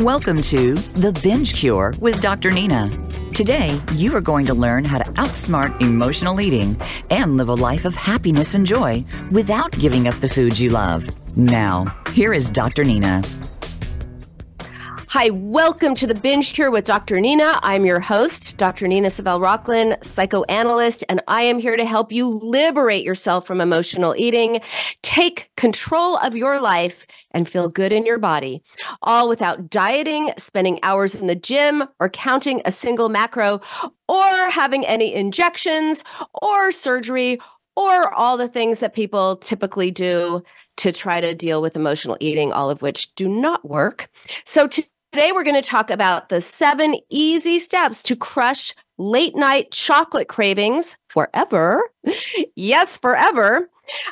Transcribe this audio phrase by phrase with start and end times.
[0.00, 2.52] Welcome to The Binge Cure with Dr.
[2.52, 2.88] Nina.
[3.34, 7.84] Today, you are going to learn how to outsmart emotional eating and live a life
[7.84, 11.10] of happiness and joy without giving up the foods you love.
[11.36, 12.84] Now, here is Dr.
[12.84, 13.22] Nina.
[15.18, 17.20] Hi, welcome to the Binge Cure with Dr.
[17.20, 17.58] Nina.
[17.64, 18.86] I'm your host, Dr.
[18.86, 24.14] Nina Savelle Rocklin, psychoanalyst, and I am here to help you liberate yourself from emotional
[24.16, 24.60] eating,
[25.02, 28.62] take control of your life, and feel good in your body,
[29.02, 33.60] all without dieting, spending hours in the gym, or counting a single macro,
[34.06, 36.04] or having any injections
[36.42, 37.40] or surgery,
[37.74, 40.44] or all the things that people typically do
[40.76, 44.08] to try to deal with emotional eating, all of which do not work.
[44.44, 49.34] So, to Today, we're going to talk about the seven easy steps to crush late
[49.34, 51.80] night chocolate cravings forever.
[52.56, 53.70] yes, forever.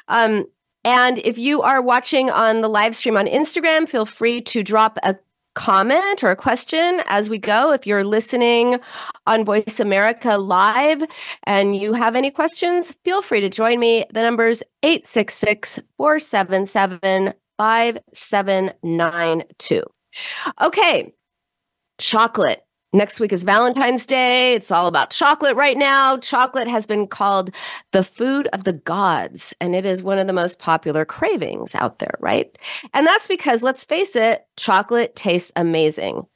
[0.09, 0.46] Um,
[0.84, 4.98] and if you are watching on the live stream on Instagram, feel free to drop
[5.03, 5.16] a
[5.55, 7.72] comment or a question as we go.
[7.72, 8.78] If you're listening
[9.27, 11.03] on Voice America Live
[11.42, 14.06] and you have any questions, feel free to join me.
[14.14, 19.83] The number is 866 477 5792.
[20.61, 21.14] Okay,
[21.98, 22.62] chocolate.
[22.92, 24.55] Next week is Valentine's Day.
[24.55, 26.17] It's all about chocolate right now.
[26.17, 27.50] Chocolate has been called
[27.92, 31.98] the food of the gods, and it is one of the most popular cravings out
[31.98, 32.56] there, right?
[32.94, 36.27] And that's because, let's face it, chocolate tastes amazing.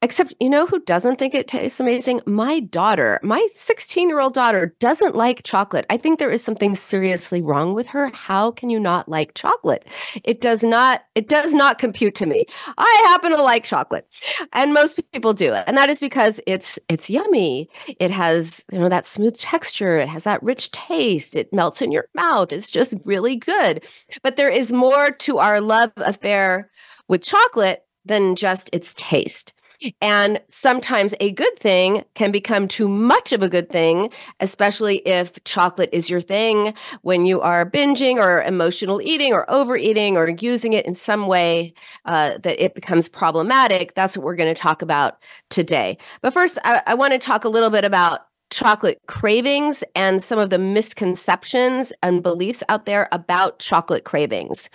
[0.00, 2.20] Except, you know who doesn't think it tastes amazing?
[2.24, 5.86] My daughter, my 16 year old daughter, doesn't like chocolate.
[5.90, 8.08] I think there is something seriously wrong with her.
[8.14, 9.88] How can you not like chocolate?
[10.22, 12.44] It does not, it does not compute to me.
[12.76, 14.06] I happen to like chocolate,
[14.52, 17.68] and most people do it, and that is because it's it's yummy.
[17.98, 19.98] It has you know that smooth texture.
[19.98, 21.34] It has that rich taste.
[21.34, 22.52] It melts in your mouth.
[22.52, 23.84] It's just really good.
[24.22, 26.70] But there is more to our love affair
[27.08, 29.52] with chocolate than just its taste.
[30.00, 34.10] And sometimes a good thing can become too much of a good thing,
[34.40, 40.16] especially if chocolate is your thing when you are binging or emotional eating or overeating
[40.16, 41.72] or using it in some way
[42.06, 43.94] uh, that it becomes problematic.
[43.94, 45.98] That's what we're going to talk about today.
[46.22, 50.38] But first, I, I want to talk a little bit about chocolate cravings and some
[50.38, 54.70] of the misconceptions and beliefs out there about chocolate cravings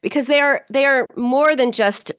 [0.00, 2.10] because they are they are more than just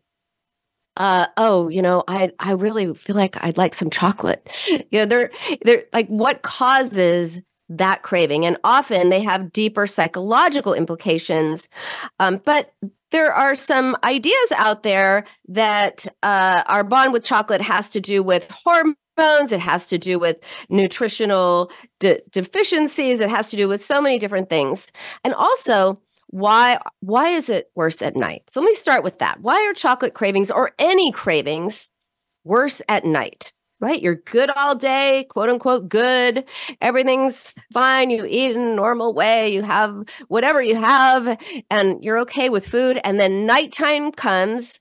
[0.98, 4.52] uh, oh, you know, I I really feel like I'd like some chocolate.
[4.92, 5.32] You know, they're
[5.64, 11.70] they're like what causes that craving, and often they have deeper psychological implications.
[12.20, 12.74] Um, but
[13.12, 18.22] there are some ideas out there that uh, our bond with chocolate has to do
[18.24, 19.52] with hormones.
[19.52, 20.38] It has to do with
[20.70, 23.20] nutritional de- deficiencies.
[23.20, 24.92] It has to do with so many different things,
[25.24, 28.44] and also why why is it worse at night?
[28.50, 29.42] So let me start with that.
[29.42, 31.90] Why are chocolate cravings or any cravings
[32.44, 33.54] worse at night?
[33.80, 34.02] Right?
[34.02, 36.46] You're good all day quote unquote good.
[36.82, 38.10] Everything's fine.
[38.12, 39.50] You eat in a normal way.
[39.50, 41.38] You have whatever you have
[41.70, 43.00] and you're okay with food.
[43.04, 44.80] And then nighttime comes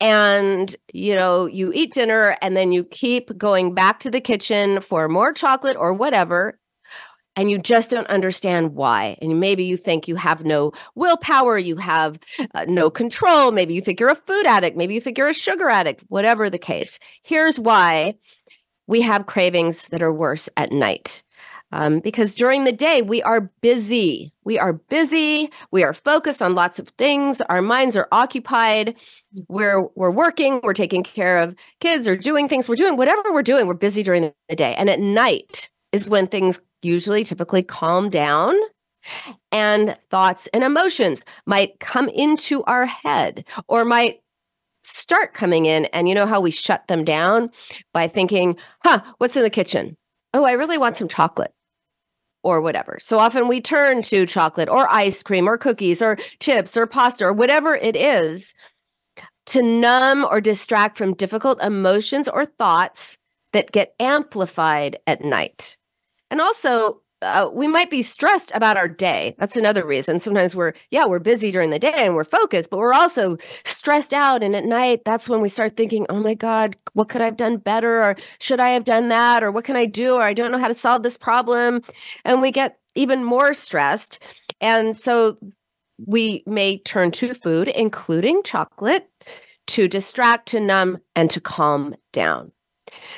[0.00, 4.80] and you know you eat dinner and then you keep going back to the kitchen
[4.80, 6.58] for more chocolate or whatever
[7.36, 9.16] and you just don't understand why.
[9.22, 12.18] And maybe you think you have no willpower, you have
[12.54, 13.52] uh, no control.
[13.52, 16.50] Maybe you think you're a food addict, maybe you think you're a sugar addict, whatever
[16.50, 16.98] the case.
[17.22, 18.14] Here's why
[18.86, 21.22] we have cravings that are worse at night.
[21.74, 24.34] Um, because during the day, we are busy.
[24.44, 25.50] We are busy.
[25.70, 27.40] We are focused on lots of things.
[27.40, 29.00] Our minds are occupied.
[29.48, 30.60] We're, we're working.
[30.62, 32.68] We're taking care of kids or doing things.
[32.68, 33.66] We're doing whatever we're doing.
[33.66, 34.74] We're busy during the day.
[34.74, 38.54] And at night is when things usually typically calm down
[39.50, 44.20] and thoughts and emotions might come into our head or might
[44.84, 47.48] start coming in and you know how we shut them down
[47.92, 49.96] by thinking huh what's in the kitchen?
[50.34, 51.52] Oh i really want some chocolate
[52.42, 52.98] or whatever.
[53.00, 57.24] So often we turn to chocolate or ice cream or cookies or chips or pasta
[57.24, 58.54] or whatever it is
[59.46, 63.18] to numb or distract from difficult emotions or thoughts
[63.52, 65.76] that get amplified at night
[66.32, 69.36] and also, uh, we might be stressed about our day.
[69.38, 70.18] That's another reason.
[70.18, 74.14] Sometimes we're, yeah, we're busy during the day and we're focused, but we're also stressed
[74.14, 74.42] out.
[74.42, 77.36] And at night, that's when we start thinking, oh my God, what could I have
[77.36, 78.02] done better?
[78.02, 79.44] Or should I have done that?
[79.44, 80.14] Or what can I do?
[80.14, 81.82] Or I don't know how to solve this problem.
[82.24, 84.18] And we get even more stressed.
[84.60, 85.36] And so
[86.06, 89.08] we may turn to food, including chocolate,
[89.66, 92.52] to distract, to numb, and to calm down.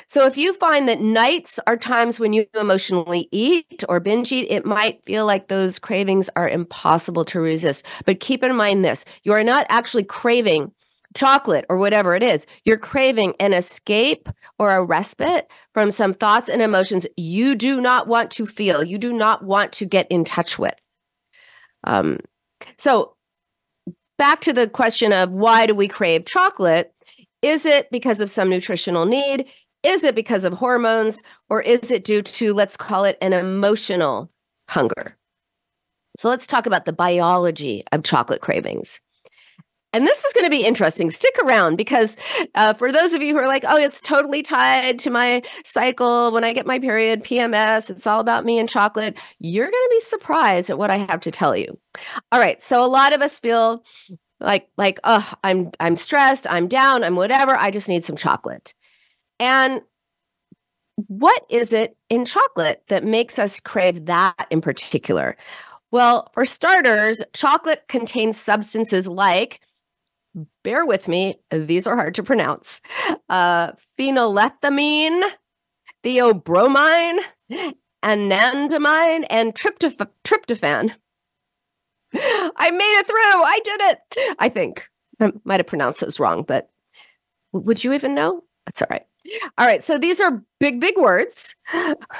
[0.07, 4.47] So if you find that nights are times when you emotionally eat or binge eat,
[4.49, 7.85] it might feel like those cravings are impossible to resist.
[8.05, 10.71] But keep in mind this you are not actually craving
[11.15, 14.27] chocolate or whatever it is, you're craving an escape
[14.59, 18.97] or a respite from some thoughts and emotions you do not want to feel, you
[18.97, 20.75] do not want to get in touch with.
[21.85, 22.19] Um,
[22.77, 23.15] so,
[24.17, 26.94] back to the question of why do we crave chocolate?
[27.45, 29.45] Is it because of some nutritional need?
[29.83, 31.21] Is it because of hormones?
[31.47, 34.31] Or is it due to, let's call it, an emotional
[34.67, 35.15] hunger?
[36.17, 38.99] So, let's talk about the biology of chocolate cravings.
[39.93, 41.11] And this is going to be interesting.
[41.11, 42.17] Stick around because
[42.55, 46.31] uh, for those of you who are like, oh, it's totally tied to my cycle.
[46.31, 49.15] When I get my period, PMS, it's all about me and chocolate.
[49.37, 51.79] You're going to be surprised at what I have to tell you.
[52.31, 52.59] All right.
[52.61, 53.83] So a lot of us feel
[54.39, 58.73] like like oh i'm i'm stressed i'm down i'm whatever i just need some chocolate
[59.39, 59.81] and
[61.07, 65.35] what is it in chocolate that makes us crave that in particular
[65.91, 69.61] well for starters chocolate contains substances like
[70.63, 72.81] bear with me, these are hard to pronounce.
[73.29, 75.23] Uh, phenylethamine,
[76.03, 77.19] theobromine,
[78.03, 80.91] anandamide, and tryptoph- tryptophan.
[82.17, 83.43] I made it through.
[83.43, 84.35] I did it.
[84.39, 84.87] I think
[85.19, 86.69] I might have pronounced those wrong, but
[87.51, 88.43] would you even know?
[88.65, 89.05] That's all right.
[89.57, 89.83] All right.
[89.83, 91.55] So these are big, big words,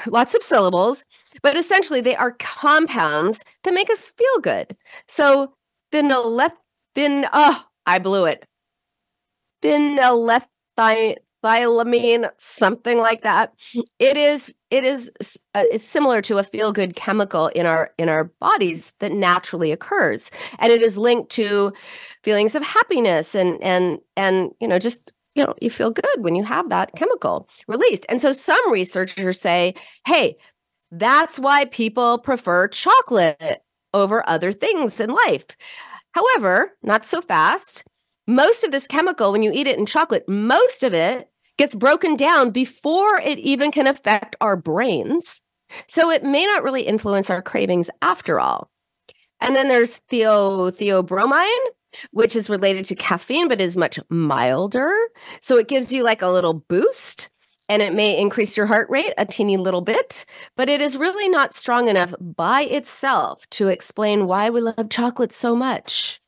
[0.06, 1.04] lots of syllables,
[1.42, 4.76] but essentially they are compounds that make us feel good.
[5.08, 5.54] So
[5.92, 8.44] phenylethamine, oh, I blew it.
[11.46, 13.52] Phenylethylamine, something like that.
[13.98, 15.10] It is it is
[15.54, 19.72] uh, it's similar to a feel good chemical in our in our bodies that naturally
[19.72, 21.72] occurs, and it is linked to
[22.24, 26.34] feelings of happiness and and and you know just you know you feel good when
[26.34, 28.06] you have that chemical released.
[28.08, 29.74] And so some researchers say,
[30.06, 30.36] hey,
[30.90, 33.62] that's why people prefer chocolate
[33.94, 35.46] over other things in life.
[36.12, 37.84] However, not so fast.
[38.26, 41.28] Most of this chemical, when you eat it in chocolate, most of it
[41.58, 45.40] gets broken down before it even can affect our brains.
[45.88, 48.70] So it may not really influence our cravings after all.
[49.40, 51.66] And then there's theo theobromine,
[52.10, 54.94] which is related to caffeine but is much milder.
[55.40, 57.30] So it gives you like a little boost
[57.68, 60.24] and it may increase your heart rate a teeny little bit,
[60.56, 65.32] but it is really not strong enough by itself to explain why we love chocolate
[65.32, 66.20] so much.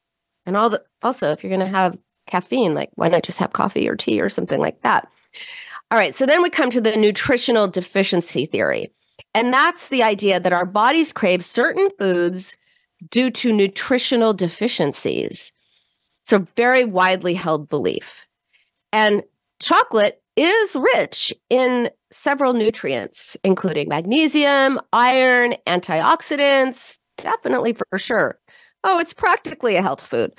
[0.46, 3.52] And all the also, if you're going to have caffeine, like why not just have
[3.52, 5.08] coffee or tea or something like that?
[5.90, 8.92] All right, so then we come to the nutritional deficiency theory.
[9.34, 12.56] And that's the idea that our bodies crave certain foods
[13.10, 15.52] due to nutritional deficiencies.
[16.24, 18.26] It's a very widely held belief.
[18.92, 19.22] And
[19.60, 28.38] chocolate is rich in several nutrients, including magnesium, iron, antioxidants, definitely for sure.
[28.84, 30.32] Oh, it's practically a health food.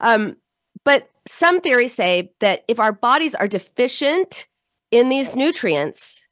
[0.00, 0.36] Um,
[0.84, 4.46] but some theories say that if our bodies are deficient
[4.92, 6.28] in these nutrients,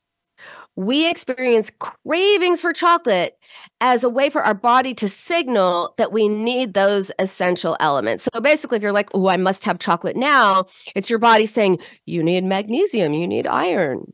[0.77, 3.37] we experience cravings for chocolate
[3.81, 8.29] as a way for our body to signal that we need those essential elements.
[8.33, 11.79] So basically, if you're like, oh, I must have chocolate now, it's your body saying,
[12.07, 14.13] you need magnesium, you need iron,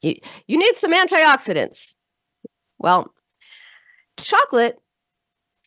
[0.00, 0.14] you,
[0.46, 1.96] you need some antioxidants.
[2.78, 3.12] Well,
[4.16, 4.78] chocolate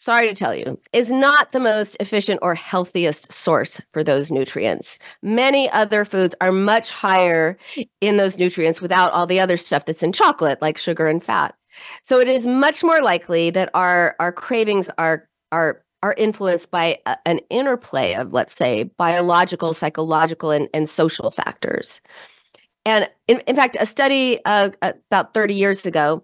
[0.05, 4.99] sorry to tell you, is not the most efficient or healthiest source for those nutrients.
[5.23, 7.57] Many other foods are much higher
[8.01, 11.55] in those nutrients without all the other stuff that's in chocolate, like sugar and fat.
[12.03, 16.99] So it is much more likely that our our cravings are are are influenced by
[17.07, 21.99] a, an interplay of, let's say, biological, psychological, and, and social factors.
[22.85, 26.23] And in, in fact, a study uh, about 30 years ago,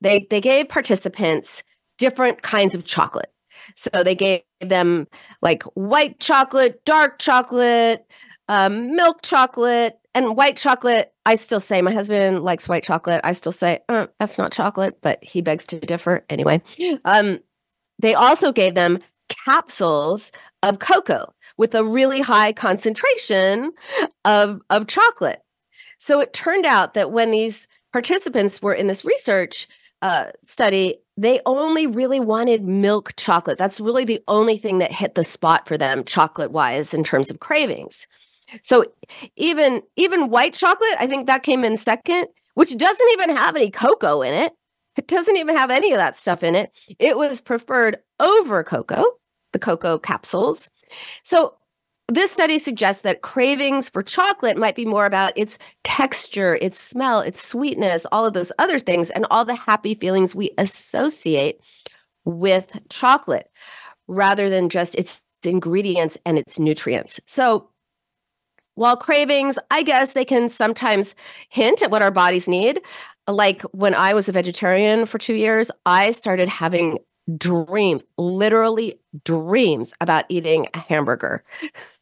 [0.00, 1.64] they, they gave participants
[1.98, 3.32] different kinds of chocolate.
[3.74, 5.08] So they gave them
[5.42, 8.06] like white chocolate, dark chocolate,
[8.48, 11.12] um, milk chocolate, and white chocolate.
[11.26, 13.20] I still say my husband likes white chocolate.
[13.24, 16.62] I still say uh, that's not chocolate, but he begs to differ anyway.
[17.04, 17.40] Um,
[17.98, 18.98] they also gave them
[19.28, 23.72] capsules of cocoa with a really high concentration
[24.24, 25.42] of, of chocolate.
[25.98, 29.66] So it turned out that when these participants were in this research
[30.02, 33.58] uh, study, they only really wanted milk chocolate.
[33.58, 37.30] That's really the only thing that hit the spot for them chocolate wise in terms
[37.30, 38.06] of cravings.
[38.62, 38.84] So
[39.36, 43.70] even even white chocolate, I think that came in second, which doesn't even have any
[43.70, 44.52] cocoa in it.
[44.96, 46.70] It doesn't even have any of that stuff in it.
[46.98, 49.04] It was preferred over cocoa,
[49.52, 50.70] the cocoa capsules.
[51.22, 51.54] So
[52.08, 57.20] this study suggests that cravings for chocolate might be more about its texture, its smell,
[57.20, 61.60] its sweetness, all of those other things, and all the happy feelings we associate
[62.24, 63.50] with chocolate
[64.06, 67.18] rather than just its ingredients and its nutrients.
[67.26, 67.70] So,
[68.74, 71.14] while cravings, I guess they can sometimes
[71.48, 72.82] hint at what our bodies need.
[73.26, 76.98] Like when I was a vegetarian for two years, I started having
[77.38, 81.42] dreams, literally dreams about eating a hamburger.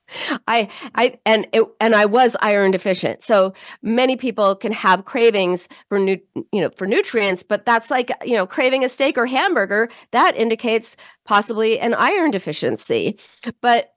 [0.46, 3.22] I I and it, and I was iron deficient.
[3.22, 3.52] So
[3.82, 6.18] many people can have cravings for nu-
[6.52, 10.36] you know for nutrients, but that's like you know craving a steak or hamburger that
[10.36, 13.18] indicates possibly an iron deficiency.
[13.60, 13.90] But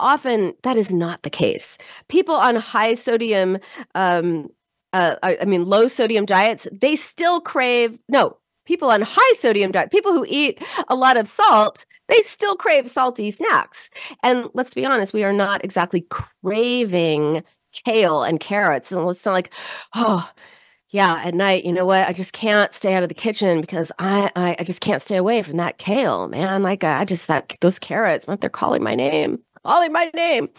[0.00, 1.78] often that is not the case.
[2.08, 3.58] People on high sodium
[3.94, 4.48] um
[4.92, 9.90] uh, I mean low sodium diets, they still crave no, people on high sodium diet,
[9.90, 13.90] people who eat a lot of salt, they still crave salty snacks.
[14.22, 17.42] And let's be honest, we are not exactly craving
[17.72, 18.92] kale and carrots.
[18.92, 19.52] And it's not like,
[19.94, 20.30] oh,
[20.88, 22.06] yeah, at night, you know what?
[22.06, 25.16] I just can't stay out of the kitchen because I, I, I just can't stay
[25.16, 26.62] away from that kale, man.
[26.62, 30.50] Like I just that those carrots, they're calling my name, calling my name.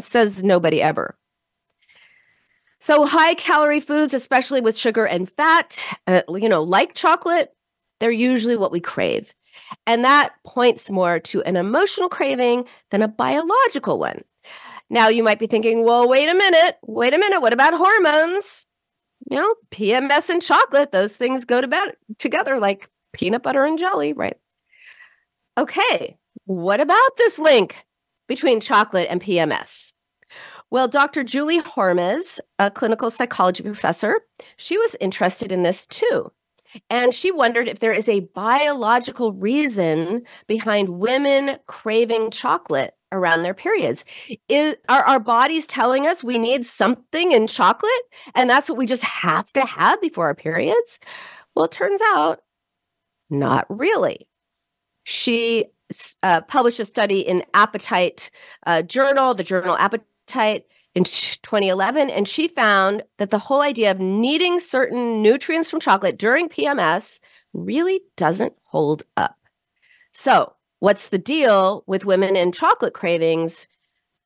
[0.00, 1.14] Says nobody ever.
[2.82, 7.54] So, high calorie foods, especially with sugar and fat, uh, you know, like chocolate,
[8.00, 9.32] they're usually what we crave.
[9.86, 14.22] And that points more to an emotional craving than a biological one.
[14.90, 18.66] Now, you might be thinking, well, wait a minute, wait a minute, what about hormones?
[19.30, 23.78] You know, PMS and chocolate, those things go to bed together like peanut butter and
[23.78, 24.36] jelly, right?
[25.56, 27.86] Okay, what about this link
[28.26, 29.92] between chocolate and PMS?
[30.72, 31.22] Well, Dr.
[31.22, 34.22] Julie Hormes, a clinical psychology professor,
[34.56, 36.32] she was interested in this too.
[36.88, 43.52] And she wondered if there is a biological reason behind women craving chocolate around their
[43.52, 44.06] periods.
[44.48, 47.92] Is are our bodies telling us we need something in chocolate
[48.34, 51.00] and that's what we just have to have before our periods?
[51.54, 52.40] Well, it turns out
[53.28, 54.26] not really.
[55.04, 55.66] She
[56.22, 58.30] uh, published a study in Appetite
[58.64, 60.06] uh, Journal, the journal Appetite
[60.94, 66.18] in 2011, and she found that the whole idea of needing certain nutrients from chocolate
[66.18, 67.20] during PMS
[67.52, 69.36] really doesn't hold up.
[70.12, 73.68] So, what's the deal with women and chocolate cravings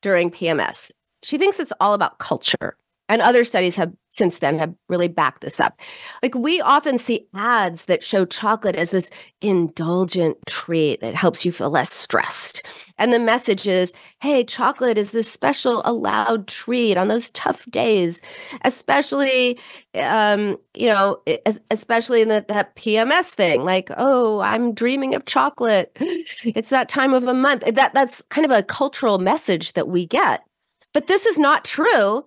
[0.01, 0.91] during PMS?
[1.23, 2.77] She thinks it's all about culture.
[3.09, 5.79] And other studies have since then have really backed this up.
[6.23, 9.11] Like we often see ads that show chocolate as this
[9.41, 12.65] indulgent treat that helps you feel less stressed.
[12.97, 18.21] And the message is, hey, chocolate is this special allowed treat on those tough days,
[18.63, 19.59] especially
[19.93, 21.21] um, you know,
[21.71, 25.95] especially in the, that PMS thing, like, oh, I'm dreaming of chocolate.
[26.57, 27.63] It's that time of a month.
[27.65, 30.43] That that's kind of a cultural message that we get.
[30.93, 32.25] But this is not true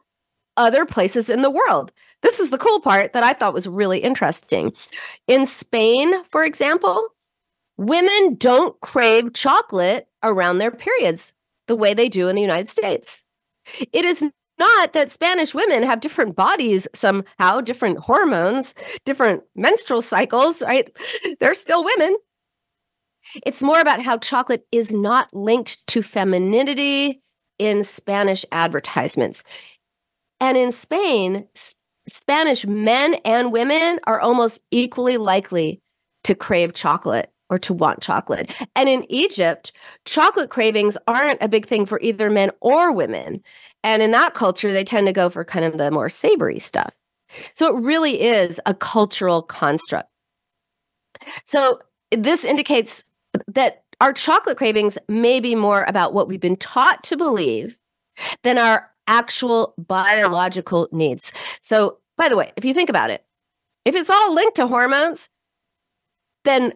[0.61, 1.91] other places in the world.
[2.23, 4.73] This is the cool part that I thought was really interesting.
[5.27, 7.09] In Spain, for example,
[7.79, 11.33] women don't crave chocolate around their periods
[11.67, 13.25] the way they do in the United States.
[13.93, 14.23] It is
[14.59, 18.75] not that Spanish women have different bodies somehow, different hormones,
[19.07, 20.95] different menstrual cycles, right?
[21.41, 22.17] They're still women.
[23.47, 27.23] It's more about how chocolate is not linked to femininity
[27.59, 29.43] in Spanish advertisements.
[30.41, 31.47] And in Spain,
[32.09, 35.81] Spanish men and women are almost equally likely
[36.25, 38.51] to crave chocolate or to want chocolate.
[38.77, 39.73] And in Egypt,
[40.05, 43.43] chocolate cravings aren't a big thing for either men or women.
[43.83, 46.95] And in that culture, they tend to go for kind of the more savory stuff.
[47.55, 50.09] So it really is a cultural construct.
[51.45, 51.81] So
[52.11, 53.05] this indicates
[53.49, 57.79] that our chocolate cravings may be more about what we've been taught to believe
[58.43, 61.33] than our actual biological needs.
[61.63, 63.25] So, by the way, if you think about it,
[63.85, 65.29] if it's all linked to hormones,
[66.45, 66.75] then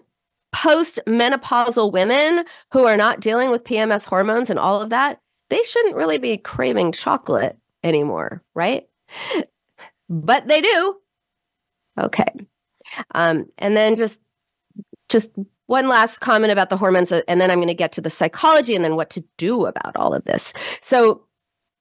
[0.53, 5.63] post menopausal women who are not dealing with PMS hormones and all of that, they
[5.63, 8.85] shouldn't really be craving chocolate anymore, right?
[10.09, 10.97] But they do.
[12.01, 12.27] Okay.
[13.15, 14.21] Um, and then just
[15.09, 15.31] just
[15.67, 18.75] one last comment about the hormones, and then I'm going to get to the psychology
[18.75, 20.53] and then what to do about all of this.
[20.83, 21.23] So,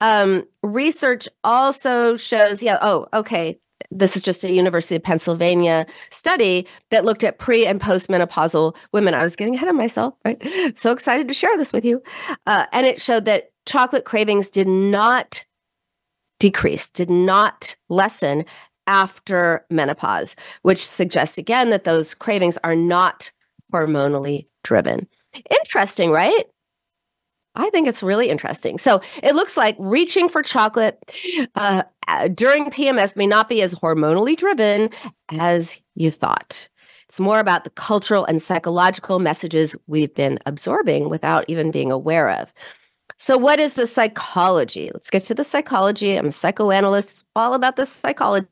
[0.04, 3.58] um, research also shows, yeah, oh, okay.
[3.90, 9.14] This is just a University of Pennsylvania study that looked at pre and postmenopausal women.
[9.14, 10.42] I was getting ahead of myself, right?
[10.78, 12.04] So excited to share this with you.
[12.46, 15.46] Uh, and it showed that chocolate cravings did not
[16.38, 18.44] decrease, did not lessen
[18.88, 23.32] after menopause, which suggests again that those cravings are not
[23.74, 25.08] hormonally driven.
[25.50, 26.46] Interesting, right?
[27.56, 28.78] I think it's really interesting.
[28.78, 31.00] So it looks like reaching for chocolate
[31.56, 31.84] uh,
[32.34, 34.90] during PMS may not be as hormonally driven
[35.32, 36.68] as you thought.
[37.08, 42.32] It's more about the cultural and psychological messages we've been absorbing without even being aware
[42.32, 42.52] of.
[43.18, 44.90] So, what is the psychology?
[44.92, 46.16] Let's get to the psychology.
[46.16, 48.48] I'm a psychoanalyst, all about the psychology.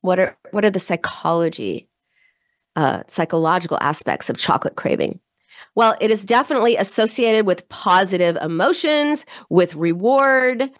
[0.00, 1.88] What are what are the psychology,
[2.74, 5.20] uh, psychological aspects of chocolate craving?
[5.76, 10.70] Well, it is definitely associated with positive emotions, with reward,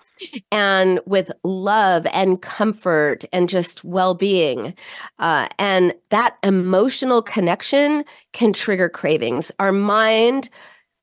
[0.51, 4.75] and with love and comfort and just well being.
[5.19, 9.53] Uh, and that emotional connection can trigger cravings.
[9.59, 10.51] Our mind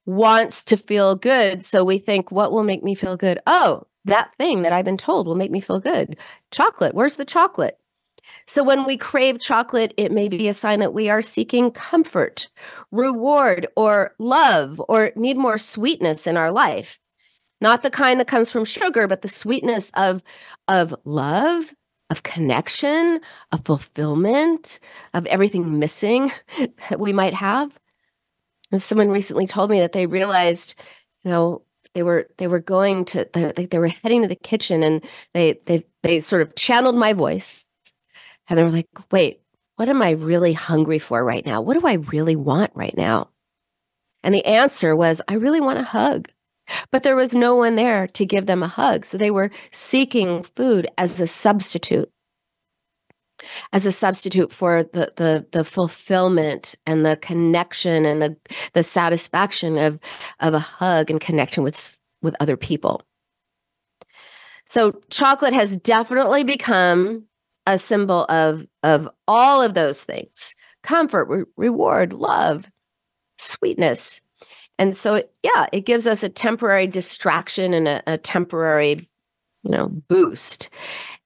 [0.05, 1.63] wants to feel good.
[1.65, 3.39] So we think, what will make me feel good?
[3.47, 6.17] Oh, that thing that I've been told will make me feel good.
[6.51, 6.93] Chocolate.
[6.93, 7.77] Where's the chocolate?
[8.47, 12.47] So when we crave chocolate, it may be a sign that we are seeking comfort,
[12.91, 16.99] reward, or love, or need more sweetness in our life.
[17.59, 20.23] Not the kind that comes from sugar, but the sweetness of,
[20.67, 21.73] of love,
[22.09, 23.19] of connection,
[23.51, 24.79] of fulfillment,
[25.13, 26.31] of everything missing
[26.89, 27.77] that we might have.
[28.71, 30.75] And someone recently told me that they realized,
[31.23, 34.83] you know, they were they were going to they, they were heading to the kitchen
[34.83, 35.03] and
[35.33, 37.65] they they they sort of channeled my voice
[38.47, 39.41] and they were like, wait,
[39.75, 41.61] what am I really hungry for right now?
[41.61, 43.29] What do I really want right now?
[44.23, 46.29] And the answer was, I really want a hug.
[46.91, 49.05] But there was no one there to give them a hug.
[49.05, 52.11] So they were seeking food as a substitute,
[53.71, 58.35] as a substitute for the, the, the fulfillment and the connection and the,
[58.73, 59.99] the satisfaction of,
[60.39, 63.01] of a hug and connection with, with other people.
[64.65, 67.27] So chocolate has definitely become
[67.67, 72.71] a symbol of of all of those things comfort re- reward love
[73.37, 74.21] sweetness
[74.79, 79.07] and so yeah it gives us a temporary distraction and a, a temporary
[79.63, 80.69] you know boost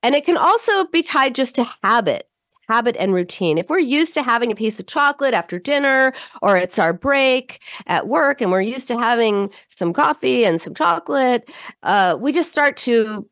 [0.03, 2.27] and it can also be tied just to habit
[2.71, 3.57] habit and routine.
[3.57, 7.59] If we're used to having a piece of chocolate after dinner or it's our break
[7.85, 11.49] at work and we're used to having some coffee and some chocolate,
[11.83, 13.27] uh, we just start to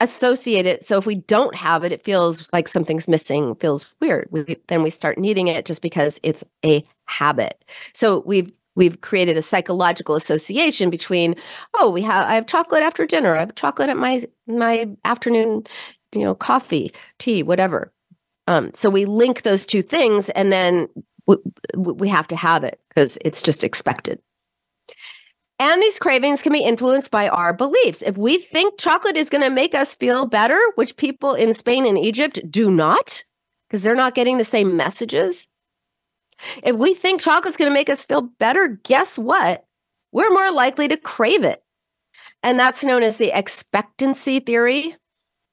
[0.00, 0.84] associate it.
[0.84, 4.28] So if we don't have it, it feels like something's missing, feels weird.
[4.30, 7.64] We, then we start needing it just because it's a habit.
[7.94, 11.34] So we've we've created a psychological association between
[11.74, 15.62] oh we have i have chocolate after dinner i have chocolate at my my afternoon
[16.12, 17.90] you know coffee tea whatever
[18.48, 20.88] um, so we link those two things and then
[21.26, 21.36] we,
[21.74, 24.20] we have to have it because it's just expected
[25.58, 28.02] and these cravings can be influenced by our beliefs.
[28.02, 31.86] If we think chocolate is going to make us feel better, which people in Spain
[31.86, 33.24] and Egypt do not,
[33.68, 35.48] because they're not getting the same messages.
[36.62, 39.64] If we think chocolate's going to make us feel better, guess what?
[40.12, 41.62] We're more likely to crave it.
[42.42, 44.96] And that's known as the expectancy theory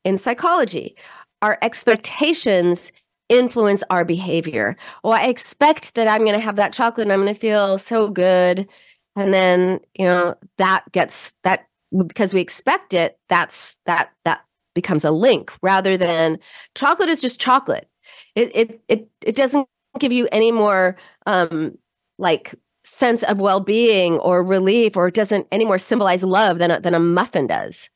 [0.03, 0.97] in psychology.
[1.41, 2.91] Our expectations
[3.29, 4.75] influence our behavior.
[5.03, 7.77] Oh, I expect that I'm going to have that chocolate and I'm going to feel
[7.77, 8.67] so good
[9.15, 11.67] and then you know that gets that
[12.08, 16.39] because we expect it that's that that becomes a link rather than
[16.76, 17.88] chocolate is just chocolate
[18.36, 19.67] it it it, it doesn't
[19.99, 20.97] give you any more
[21.28, 21.78] um
[22.17, 26.93] like sense of well-being or relief or doesn't any more symbolize love than a, than
[26.93, 27.89] a muffin does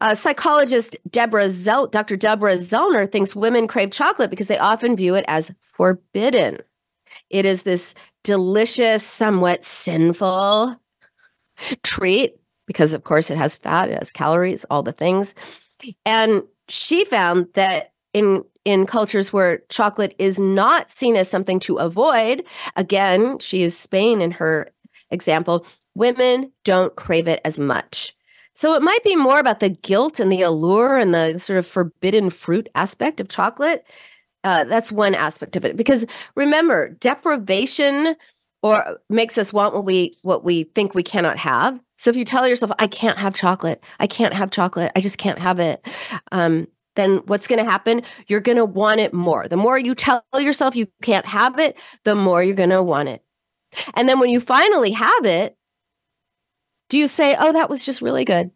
[0.00, 2.16] uh, psychologist Deborah Zel- Dr.
[2.16, 6.58] Deborah Zellner thinks women crave chocolate because they often view it as forbidden.
[7.30, 10.80] It is this delicious, somewhat sinful
[11.82, 12.36] treat
[12.66, 15.34] because, of course, it has fat, it has calories, all the things.
[16.04, 21.76] And she found that in in cultures where chocolate is not seen as something to
[21.76, 24.68] avoid, again, she used Spain in her
[25.10, 28.12] example, women don't crave it as much.
[28.54, 31.66] So it might be more about the guilt and the allure and the sort of
[31.66, 33.86] forbidden fruit aspect of chocolate
[34.46, 35.76] uh, that's one aspect of it.
[35.76, 36.06] Because
[36.36, 38.14] remember deprivation
[38.62, 41.80] or makes us want what we what we think we cannot have.
[41.98, 43.82] So if you tell yourself i can't have chocolate.
[43.98, 44.92] I can't have chocolate.
[44.94, 45.84] I just can't have it
[46.30, 48.02] um, then what's going to happen?
[48.28, 49.48] You're going to want it more.
[49.48, 53.08] The more you tell yourself you can't have it the more you're going to want
[53.08, 53.22] it.
[53.94, 55.56] And then when you finally have it
[56.88, 58.52] do you say oh that was just really good?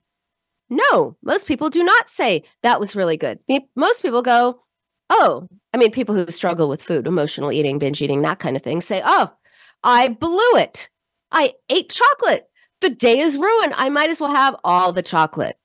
[0.68, 1.16] No.
[1.20, 3.40] Most people do not say that was really good.
[3.74, 4.60] Most people go
[5.10, 8.62] oh, I mean, people who struggle with food, emotional eating, binge eating, that kind of
[8.62, 9.30] thing say, oh,
[9.82, 10.88] I blew it.
[11.30, 12.48] I ate chocolate.
[12.80, 13.74] The day is ruined.
[13.76, 15.56] I might as well have all the chocolate.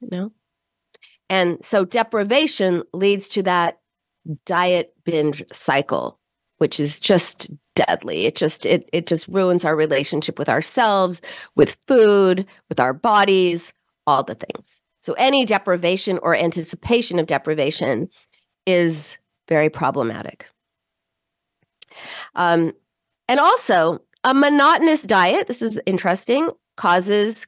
[0.00, 0.32] Know?
[1.28, 3.80] And so deprivation leads to that
[4.46, 6.18] diet binge cycle,
[6.58, 8.26] which is just deadly.
[8.26, 11.20] It just it it just ruins our relationship with ourselves,
[11.54, 13.72] with food, with our bodies,
[14.06, 14.82] all the things.
[15.00, 18.08] So any deprivation or anticipation of deprivation
[18.66, 20.46] is very problematic.
[22.34, 22.72] Um,
[23.28, 27.46] and also, a monotonous diet, this is interesting, causes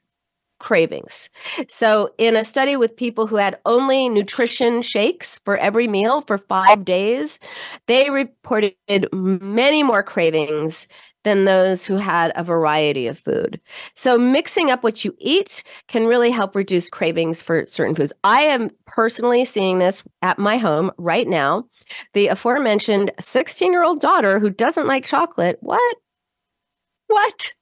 [0.59, 1.29] cravings.
[1.67, 6.37] So, in a study with people who had only nutrition shakes for every meal for
[6.37, 7.37] five days,
[7.87, 8.75] they reported
[9.11, 10.87] many more cravings
[11.23, 13.59] than those who had a variety of food.
[13.95, 18.13] So, mixing up what you eat can really help reduce cravings for certain foods.
[18.23, 21.65] I am personally seeing this at my home right now.
[22.13, 25.57] The aforementioned 16 year old daughter who doesn't like chocolate.
[25.61, 25.97] What?
[27.07, 27.53] What?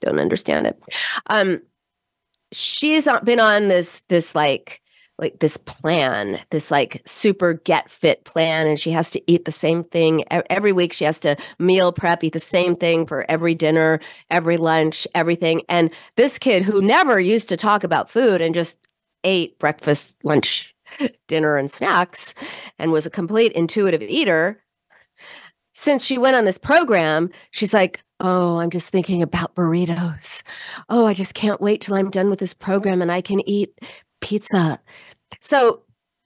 [0.00, 0.80] Don't understand it.
[1.26, 1.60] Um,
[2.52, 4.80] she's been on this, this like,
[5.20, 9.52] like this plan, this like super get fit plan, and she has to eat the
[9.52, 10.92] same thing every week.
[10.92, 15.62] She has to meal prep, eat the same thing for every dinner, every lunch, everything.
[15.68, 18.78] And this kid who never used to talk about food and just
[19.22, 20.74] ate breakfast, lunch,
[21.28, 22.34] dinner, and snacks
[22.78, 24.62] and was a complete intuitive eater.
[25.74, 30.42] Since she went on this program, she's like, Oh, I'm just thinking about burritos.
[30.90, 33.72] Oh, I just can't wait till I'm done with this program and I can eat
[34.20, 34.78] pizza
[35.40, 35.82] so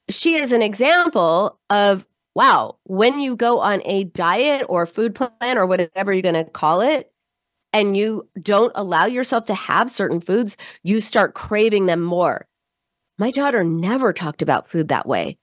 [0.09, 5.57] she is an example of wow, when you go on a diet or food plan
[5.57, 7.13] or whatever you're going to call it,
[7.73, 12.47] and you don't allow yourself to have certain foods, you start craving them more.
[13.19, 15.39] My daughter never talked about food that way.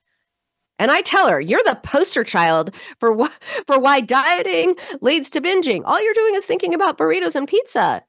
[0.79, 5.41] And I tell her, you're the poster child for wh- for why dieting leads to
[5.41, 5.83] binging.
[5.85, 8.03] All you're doing is thinking about burritos and pizza.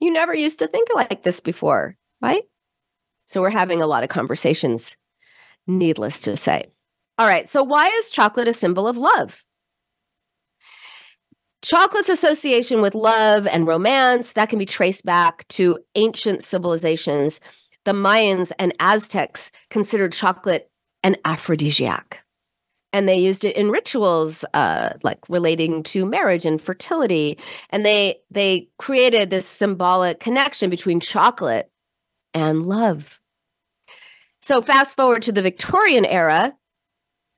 [0.00, 2.44] You never used to think like this before, right?
[3.26, 4.96] So we're having a lot of conversations,
[5.66, 6.70] needless to say.
[7.18, 7.48] All right.
[7.48, 9.44] So, why is chocolate a symbol of love?
[11.62, 17.40] Chocolate's association with love and romance that can be traced back to ancient civilizations.
[17.84, 20.70] The Mayans and Aztecs considered chocolate
[21.02, 22.22] an aphrodisiac.
[22.92, 27.38] And they used it in rituals, uh, like relating to marriage and fertility.
[27.70, 31.70] And they they created this symbolic connection between chocolate
[32.36, 33.18] and love.
[34.42, 36.54] So, fast forward to the Victorian era,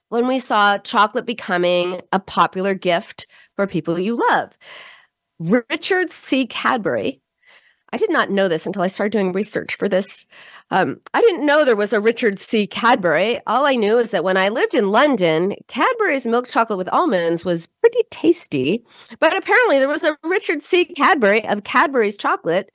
[0.08, 4.58] when we saw chocolate becoming a popular gift for people you love.
[5.38, 6.46] Richard C.
[6.46, 7.20] Cadbury,
[7.92, 10.26] I did not know this until I started doing research for this.
[10.70, 12.66] Um, I didn't know there was a Richard C.
[12.66, 13.40] Cadbury.
[13.46, 17.44] All I knew is that when I lived in London, Cadbury's milk chocolate with almonds
[17.44, 18.84] was pretty tasty.
[19.20, 20.86] But apparently, there was a Richard C.
[20.86, 22.72] Cadbury of Cadbury's chocolate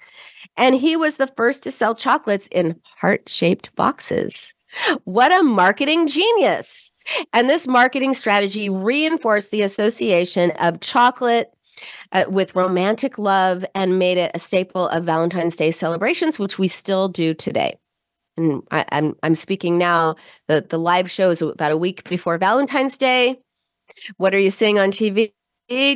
[0.58, 4.54] and he was the first to sell chocolates in heart shaped boxes.
[5.04, 6.92] What a marketing genius.
[7.32, 11.52] And this marketing strategy reinforced the association of chocolate
[12.12, 16.68] uh, with romantic love and made it a staple of Valentine's Day celebrations, which we
[16.68, 17.76] still do today.
[18.38, 20.16] And I, am I'm, I'm speaking now.
[20.48, 23.40] The the live show is about a week before Valentine's Day.
[24.18, 25.34] What are you seeing on TV?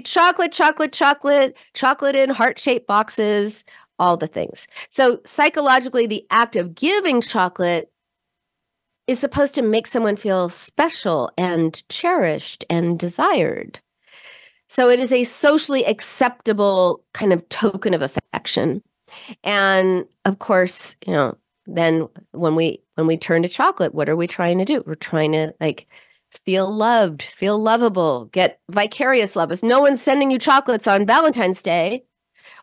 [0.05, 3.63] Chocolate, chocolate, chocolate, chocolate in heart shaped boxes,
[3.99, 4.67] all the things.
[4.89, 7.91] So, psychologically, the act of giving chocolate
[9.07, 13.79] is supposed to make someone feel special and cherished and desired.
[14.67, 18.81] So, it is a socially acceptable kind of token of affection.
[19.43, 24.15] And of course, you know, then when we when we turn to chocolate, what are
[24.15, 24.83] we trying to do?
[24.85, 25.87] We're trying to like
[26.31, 29.51] feel loved, feel lovable, get vicarious love.
[29.51, 32.03] If no one's sending you chocolates on Valentine's Day,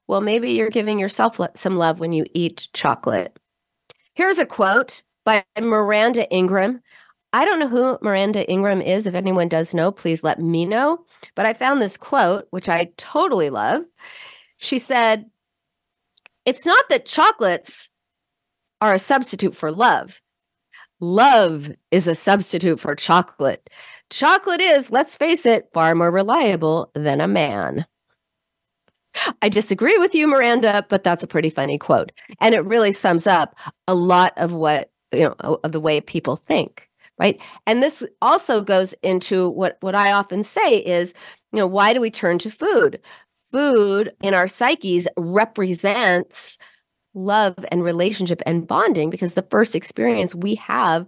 [0.07, 3.39] well, maybe you're giving yourself some love when you eat chocolate.
[4.15, 6.81] Here's a quote by Miranda Ingram.
[7.33, 9.07] I don't know who Miranda Ingram is.
[9.07, 11.05] If anyone does know, please let me know.
[11.35, 13.83] But I found this quote, which I totally love.
[14.57, 15.27] She said,
[16.45, 17.91] It's not that chocolates
[18.81, 20.21] are a substitute for love.
[21.01, 23.69] Love is a substitute for chocolate.
[24.11, 27.85] Chocolate is, let's face it, far more reliable than a man.
[29.43, 32.13] I disagree with you, Miranda, but that's a pretty funny quote.
[32.41, 36.37] And it really sums up a lot of what, you know, of the way people
[36.37, 37.41] think, right?
[37.67, 41.15] And this also goes into what, what I often say is,
[41.53, 43.01] you know, why do we turn to food?
[43.33, 46.59] Food in our psyches represents
[47.15, 51.07] love and relationship and bonding because the first experience we have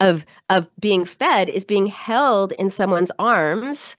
[0.00, 3.96] of of being fed is being held in someone's arms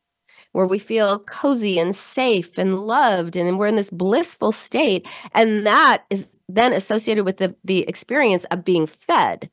[0.59, 5.65] where we feel cozy and safe and loved and we're in this blissful state and
[5.65, 9.49] that is then associated with the the experience of being fed.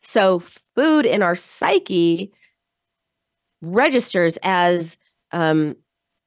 [0.00, 2.32] So food in our psyche
[3.62, 4.96] registers as
[5.32, 5.74] um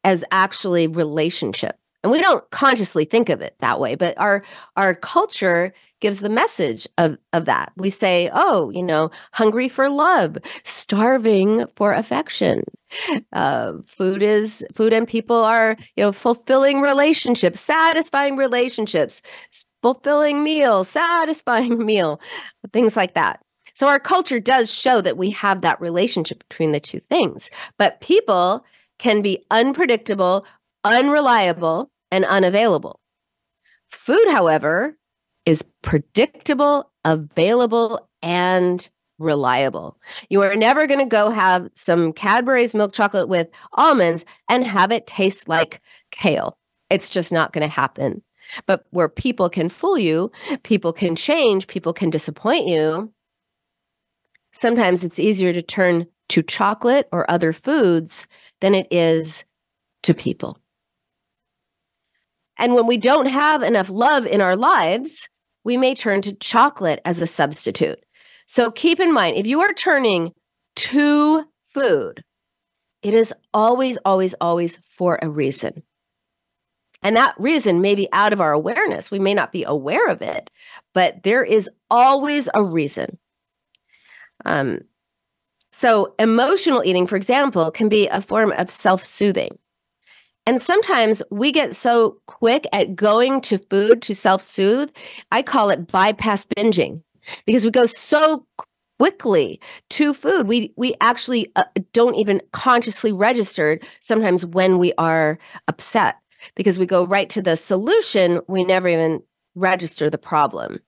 [0.03, 1.79] as actually relationship.
[2.03, 4.43] And we don't consciously think of it that way, but our
[4.75, 7.71] our culture gives the message of of that.
[7.77, 12.63] We say, "Oh, you know, hungry for love, starving for affection."
[13.33, 19.21] Uh, food is food, and people are you know fulfilling relationships, satisfying relationships,
[19.81, 22.19] fulfilling meal, satisfying meal,
[22.73, 23.39] things like that.
[23.73, 28.01] So our culture does show that we have that relationship between the two things, but
[28.01, 28.65] people
[28.97, 30.45] can be unpredictable,
[30.83, 32.99] unreliable, and unavailable.
[33.89, 34.97] Food, however,
[35.47, 39.97] is predictable, available, and reliable.
[40.29, 44.91] You are never going to go have some Cadbury's milk chocolate with almonds and have
[44.91, 45.81] it taste like
[46.11, 46.57] kale.
[46.89, 48.21] It's just not going to happen.
[48.65, 50.31] But where people can fool you,
[50.63, 53.13] people can change, people can disappoint you,
[54.51, 58.27] sometimes it's easier to turn to chocolate or other foods
[58.59, 59.45] than it is
[60.03, 60.59] to people.
[62.57, 65.29] And when we don't have enough love in our lives,
[65.67, 67.99] we may turn to chocolate as a substitute.
[68.47, 70.31] So keep in mind if you are turning
[70.77, 72.23] to food,
[73.01, 75.83] it is always, always, always for a reason.
[77.03, 79.11] And that reason may be out of our awareness.
[79.11, 80.49] We may not be aware of it,
[80.93, 83.17] but there is always a reason.
[84.45, 84.79] Um,
[85.73, 89.59] so, emotional eating, for example, can be a form of self soothing.
[90.47, 94.89] And sometimes we get so quick at going to food to self soothe.
[95.29, 97.03] I call it bypass binging
[97.45, 98.47] because we go so
[98.97, 100.47] quickly to food.
[100.47, 106.15] We we actually uh, don't even consciously register sometimes when we are upset
[106.55, 108.39] because we go right to the solution.
[108.47, 109.21] We never even
[109.55, 110.79] register the problem.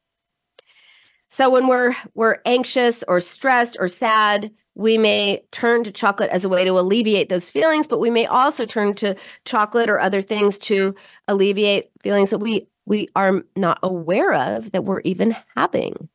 [1.30, 6.44] So when we're we're anxious or stressed or sad, we may turn to chocolate as
[6.44, 9.16] a way to alleviate those feelings, but we may also turn to
[9.46, 10.96] chocolate or other things to
[11.28, 16.10] alleviate feelings that we we are not aware of that we're even having.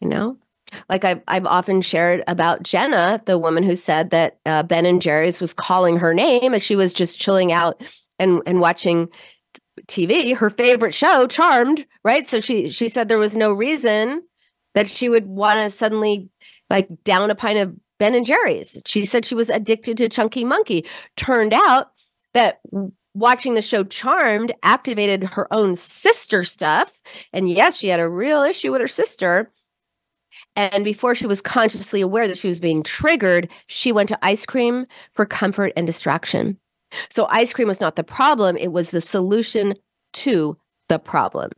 [0.00, 0.38] You know,
[0.88, 5.02] like I've I've often shared about Jenna, the woman who said that uh, Ben and
[5.02, 7.82] Jerry's was calling her name as she was just chilling out
[8.20, 9.08] and and watching
[9.88, 12.26] TV, her favorite show, Charmed, right?
[12.26, 14.22] So she she said there was no reason
[14.78, 16.28] that she would want to suddenly
[16.70, 18.80] like down a pint of Ben and Jerry's.
[18.86, 20.86] She said she was addicted to Chunky Monkey.
[21.16, 21.90] Turned out
[22.32, 22.60] that
[23.12, 27.02] watching the show Charmed activated her own sister stuff.
[27.32, 29.50] And yes, she had a real issue with her sister.
[30.54, 34.46] And before she was consciously aware that she was being triggered, she went to ice
[34.46, 36.56] cream for comfort and distraction.
[37.10, 39.74] So, ice cream was not the problem, it was the solution
[40.12, 40.56] to
[40.88, 41.50] the problem.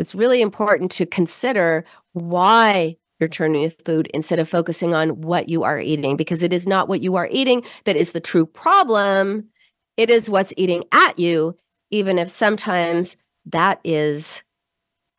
[0.00, 5.48] It's really important to consider why you're turning to food instead of focusing on what
[5.48, 8.46] you are eating because it is not what you are eating that is the true
[8.46, 9.48] problem.
[9.96, 11.56] It is what's eating at you,
[11.90, 14.42] even if sometimes that is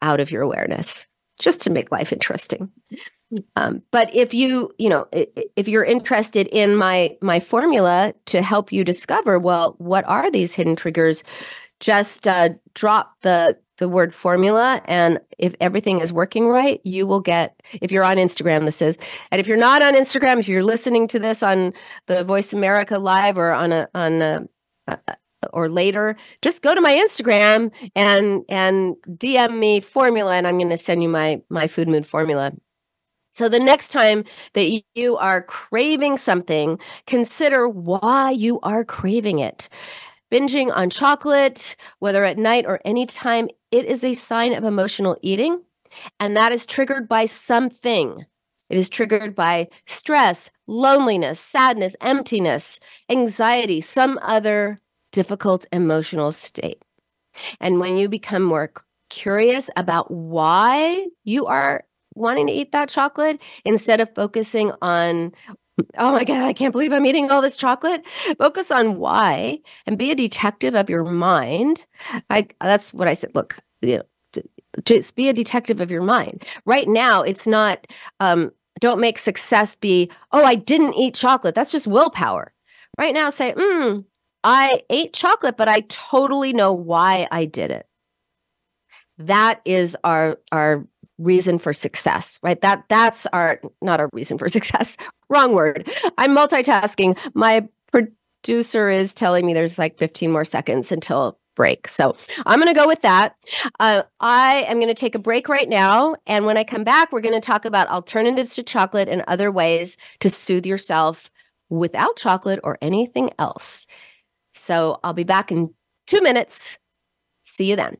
[0.01, 1.05] out of your awareness,
[1.39, 2.71] just to make life interesting.
[3.55, 8.71] Um, but if you, you know, if you're interested in my my formula to help
[8.71, 11.23] you discover, well, what are these hidden triggers?
[11.79, 14.79] Just uh, drop the the word formula.
[14.85, 18.95] And if everything is working right, you will get, if you're on Instagram, this is.
[19.31, 21.73] And if you're not on Instagram, if you're listening to this on
[22.05, 24.47] the Voice America Live or on a, on a,
[24.87, 24.97] uh,
[25.51, 30.69] or later, just go to my Instagram and and DM me formula, and I'm going
[30.69, 32.51] to send you my my food mood formula.
[33.33, 39.67] So the next time that you are craving something, consider why you are craving it.
[40.31, 45.61] Binging on chocolate, whether at night or anytime, it is a sign of emotional eating,
[46.19, 48.25] and that is triggered by something.
[48.69, 54.79] It is triggered by stress, loneliness, sadness, emptiness, anxiety, some other
[55.11, 56.81] difficult emotional state.
[57.59, 58.71] And when you become more
[59.09, 61.83] curious about why you are
[62.15, 65.33] wanting to eat that chocolate, instead of focusing on
[65.97, 68.05] oh my God, I can't believe I'm eating all this chocolate.
[68.37, 71.85] Focus on why and be a detective of your mind.
[72.29, 73.31] I, that's what I said.
[73.35, 74.41] Look, you know,
[74.85, 76.45] just be a detective of your mind.
[76.65, 77.87] Right now, it's not,
[78.19, 81.55] um, don't make success be, oh, I didn't eat chocolate.
[81.55, 82.53] That's just willpower.
[82.97, 83.99] Right now, say, hmm,
[84.43, 87.85] I ate chocolate, but I totally know why I did it.
[89.17, 90.87] That is our our
[91.21, 92.61] reason for success right?
[92.61, 94.97] That that's our not our reason for success.
[95.29, 95.89] Wrong word.
[96.17, 97.17] I'm multitasking.
[97.33, 101.87] My producer is telling me there's like 15 more seconds until break.
[101.87, 103.35] So i'm going to go with that.
[103.79, 107.11] Uh, i am going to take a break right now and when i come back
[107.11, 111.29] we're going to talk about alternatives to chocolate and other ways to soothe yourself
[111.69, 113.85] without chocolate or anything else.
[114.53, 115.73] So i'll be back in
[116.07, 116.77] two minutes.
[117.43, 117.97] See you then.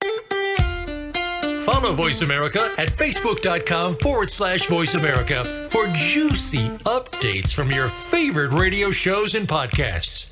[1.61, 8.51] Follow Voice America at facebook.com forward slash voice America for juicy updates from your favorite
[8.53, 10.31] radio shows and podcasts.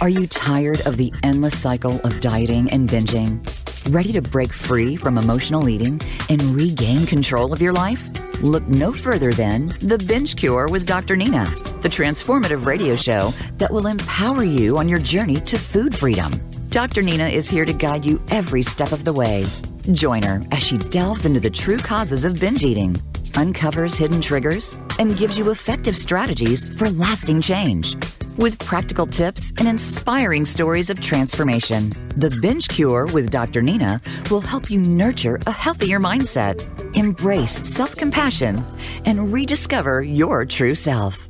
[0.00, 3.44] Are you tired of the endless cycle of dieting and binging?
[3.92, 6.00] Ready to break free from emotional eating
[6.30, 8.08] and regain control of your life?
[8.42, 11.16] Look no further than The Binge Cure with Dr.
[11.16, 11.44] Nina,
[11.82, 16.32] the transformative radio show that will empower you on your journey to food freedom.
[16.70, 17.02] Dr.
[17.02, 19.44] Nina is here to guide you every step of the way.
[19.92, 22.96] Join her as she delves into the true causes of binge eating,
[23.36, 27.96] uncovers hidden triggers, and gives you effective strategies for lasting change.
[28.36, 33.62] With practical tips and inspiring stories of transformation, The Binge Cure with Dr.
[33.62, 34.00] Nina
[34.30, 36.56] will help you nurture a healthier mindset,
[36.96, 38.64] embrace self compassion,
[39.06, 41.29] and rediscover your true self.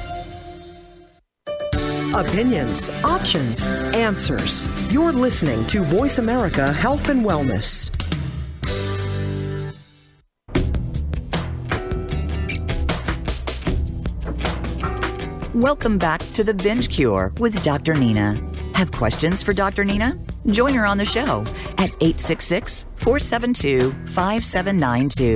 [2.13, 4.67] Opinions, options, answers.
[4.91, 7.89] You're listening to Voice America Health and Wellness.
[15.55, 17.93] Welcome back to The Binge Cure with Dr.
[17.93, 18.41] Nina.
[18.75, 19.85] Have questions for Dr.
[19.85, 20.19] Nina?
[20.47, 21.45] Join her on the show
[21.77, 25.35] at 866 472 5792.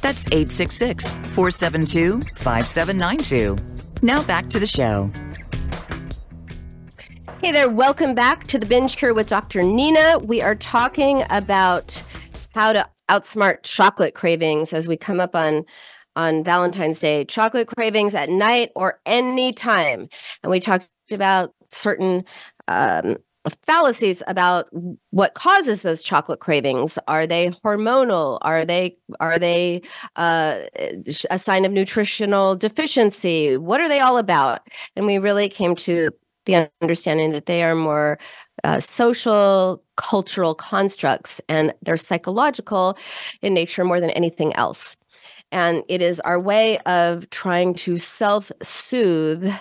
[0.00, 3.58] That's 866 472 5792.
[4.00, 5.10] Now back to the show.
[7.44, 9.62] Hey there, welcome back to the Binge Cure with Dr.
[9.62, 10.18] Nina.
[10.18, 12.02] We are talking about
[12.54, 15.66] how to outsmart chocolate cravings as we come up on
[16.16, 20.08] on Valentine's Day, chocolate cravings at night or any time.
[20.42, 22.24] And we talked about certain
[22.66, 23.18] um,
[23.66, 24.68] fallacies about
[25.10, 26.98] what causes those chocolate cravings.
[27.08, 28.38] Are they hormonal?
[28.40, 29.82] Are they are they
[30.16, 30.62] uh,
[31.30, 33.58] a sign of nutritional deficiency?
[33.58, 34.66] What are they all about?
[34.96, 36.08] And we really came to
[36.46, 38.18] the understanding that they are more
[38.64, 42.96] uh, social, cultural constructs and they're psychological
[43.42, 44.96] in nature more than anything else.
[45.52, 49.52] And it is our way of trying to self soothe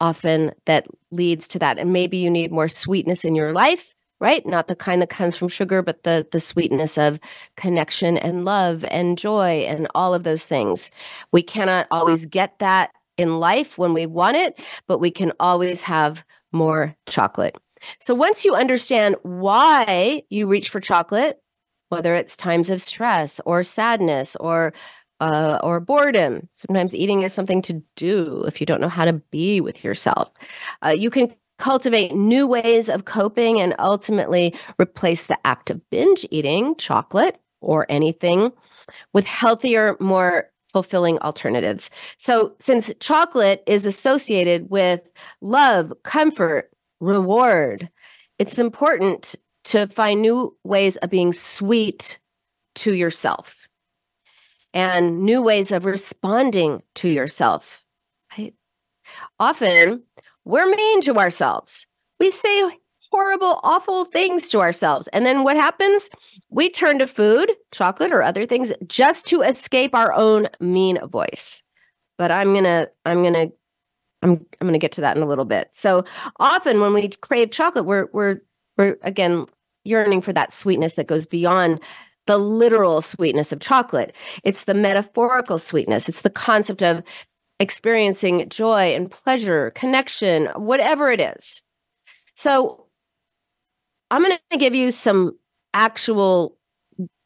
[0.00, 1.78] often that leads to that.
[1.78, 4.44] And maybe you need more sweetness in your life, right?
[4.44, 7.20] Not the kind that comes from sugar, but the, the sweetness of
[7.56, 10.90] connection and love and joy and all of those things.
[11.30, 12.90] We cannot always get that
[13.22, 17.56] in life when we want it, but we can always have more chocolate.
[18.00, 21.40] So once you understand why you reach for chocolate,
[21.88, 24.72] whether it's times of stress or sadness or
[25.22, 26.48] uh, or boredom.
[26.50, 30.32] Sometimes eating is something to do if you don't know how to be with yourself.
[30.84, 36.26] Uh, you can cultivate new ways of coping and ultimately replace the act of binge
[36.32, 38.50] eating, chocolate or anything,
[39.12, 41.90] with healthier, more fulfilling alternatives.
[42.18, 47.90] So, since chocolate is associated with love, comfort, reward,
[48.38, 52.18] it's important to find new ways of being sweet
[52.74, 53.68] to yourself
[54.74, 57.84] and new ways of responding to yourself.
[58.36, 58.54] Right?
[59.38, 60.04] Often
[60.44, 61.86] we're mean to ourselves.
[62.18, 62.78] We say
[63.12, 65.06] horrible, awful things to ourselves.
[65.08, 66.08] And then what happens?
[66.48, 71.62] We turn to food, chocolate, or other things just to escape our own mean voice.
[72.16, 73.48] But I'm gonna, I'm gonna,
[74.22, 75.68] I'm, I'm gonna get to that in a little bit.
[75.72, 76.06] So
[76.40, 78.40] often when we crave chocolate, we're, we're,
[78.78, 79.44] we're again
[79.84, 81.80] yearning for that sweetness that goes beyond
[82.26, 84.14] the literal sweetness of chocolate.
[84.42, 86.08] It's the metaphorical sweetness.
[86.08, 87.02] It's the concept of
[87.60, 91.62] experiencing joy and pleasure, connection, whatever it is.
[92.36, 92.81] So
[94.12, 95.36] I'm going to give you some
[95.74, 96.56] actual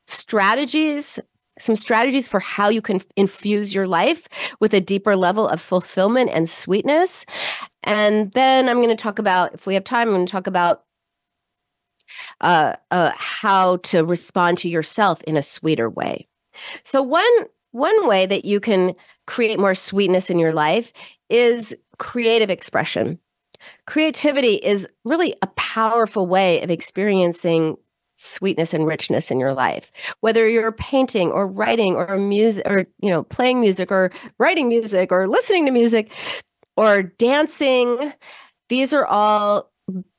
[0.06, 1.18] strategies
[1.58, 4.28] some strategies for how you can infuse your life
[4.60, 7.24] with a deeper level of fulfillment and sweetness.
[7.82, 10.46] And then I'm going to talk about, if we have time, I'm going to talk
[10.46, 10.84] about
[12.40, 16.28] uh, uh, how to respond to yourself in a sweeter way.
[16.84, 17.24] So one
[17.72, 18.94] one way that you can
[19.26, 20.92] create more sweetness in your life
[21.28, 23.18] is creative expression.
[23.86, 27.76] Creativity is really a powerful way of experiencing
[28.16, 29.92] sweetness and richness in your life.
[30.20, 35.12] Whether you're painting or writing or music or you know playing music or writing music
[35.12, 36.10] or listening to music
[36.76, 38.12] or dancing
[38.68, 39.70] these are all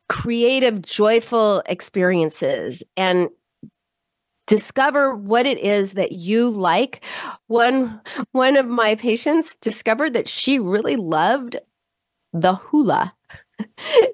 [0.10, 2.84] creative joyful experiences.
[2.96, 3.30] And
[4.48, 7.04] discover what it is that you like.
[7.48, 8.00] One
[8.32, 11.58] one of my patients discovered that she really loved
[12.34, 13.14] the hula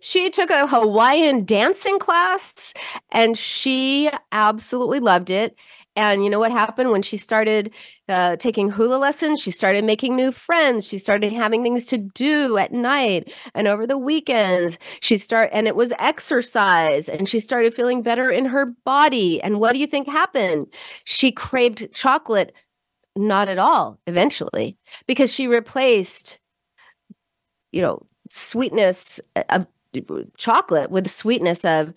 [0.02, 2.74] she took a Hawaiian dancing class
[3.12, 5.56] and she absolutely loved it.
[5.96, 7.72] And you know what happened when she started
[8.10, 9.40] uh, taking hula lessons?
[9.40, 10.88] She started making new friends.
[10.88, 14.80] She started having things to do at night and over the weekends.
[15.02, 19.42] She start and it was exercise, and she started feeling better in her body.
[19.42, 20.66] And what do you think happened?
[21.04, 22.54] She craved chocolate,
[23.16, 24.00] not at all.
[24.08, 26.40] Eventually, because she replaced,
[27.72, 28.04] you know,
[28.34, 29.68] sweetness uh, of
[30.38, 31.94] chocolate with the sweetness of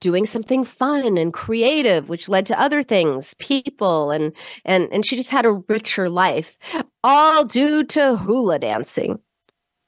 [0.00, 4.32] doing something fun and creative which led to other things people and
[4.64, 6.58] and and she just had a richer life
[7.04, 9.20] all due to hula dancing.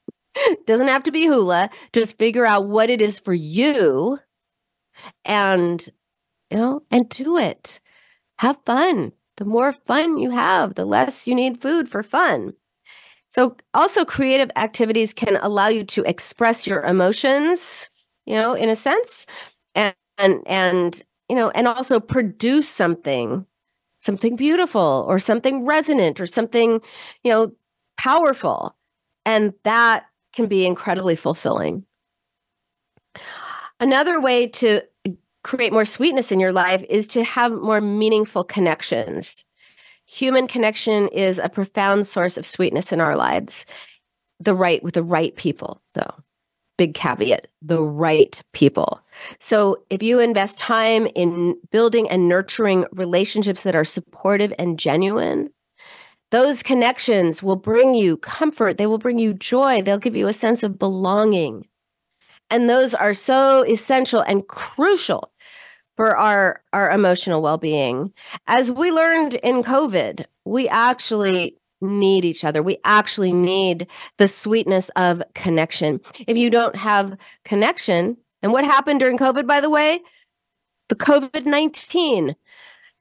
[0.65, 4.19] Doesn't have to be hula just figure out what it is for you
[5.25, 5.85] and
[6.49, 7.81] you know and do it.
[8.39, 9.11] Have fun.
[9.37, 12.53] The more fun you have the less you need food for fun
[13.31, 17.89] so, also, creative activities can allow you to express your emotions,
[18.27, 19.25] you know, in a sense,
[19.75, 23.45] and and and you know, and also produce something,
[24.01, 26.81] something beautiful or something resonant or something,
[27.23, 27.51] you know,
[27.97, 28.75] powerful,
[29.25, 31.85] and that can be incredibly fulfilling.
[33.79, 34.81] Another way to
[35.43, 39.45] create more sweetness in your life is to have more meaningful connections.
[40.11, 43.65] Human connection is a profound source of sweetness in our lives.
[44.41, 46.13] The right with the right people, though.
[46.77, 48.99] Big caveat the right people.
[49.39, 55.49] So, if you invest time in building and nurturing relationships that are supportive and genuine,
[56.31, 58.77] those connections will bring you comfort.
[58.77, 59.81] They will bring you joy.
[59.81, 61.67] They'll give you a sense of belonging.
[62.49, 65.30] And those are so essential and crucial
[66.01, 68.11] for our our emotional well-being.
[68.47, 72.63] As we learned in covid we actually need each other.
[72.63, 73.85] We actually need
[74.17, 76.01] the sweetness of connection.
[76.25, 79.99] If you don't have connection and what happened during covid by the way?
[80.89, 82.33] The covid-19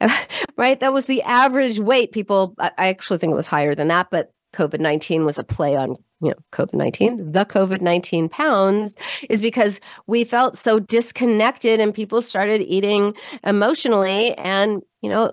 [0.59, 0.78] right?
[0.80, 2.12] That was the average weight.
[2.12, 5.96] People i actually think it was higher than that but covid-19 was a play on
[6.20, 8.94] you know, COVID 19, the COVID 19 pounds
[9.28, 14.34] is because we felt so disconnected and people started eating emotionally.
[14.34, 15.32] And, you know,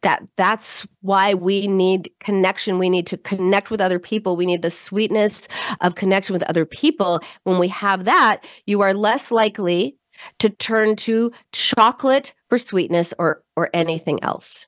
[0.00, 2.78] that that's why we need connection.
[2.78, 4.34] We need to connect with other people.
[4.34, 5.48] We need the sweetness
[5.82, 7.20] of connection with other people.
[7.44, 9.96] When we have that you are less likely
[10.38, 14.66] to turn to chocolate for sweetness or or anything else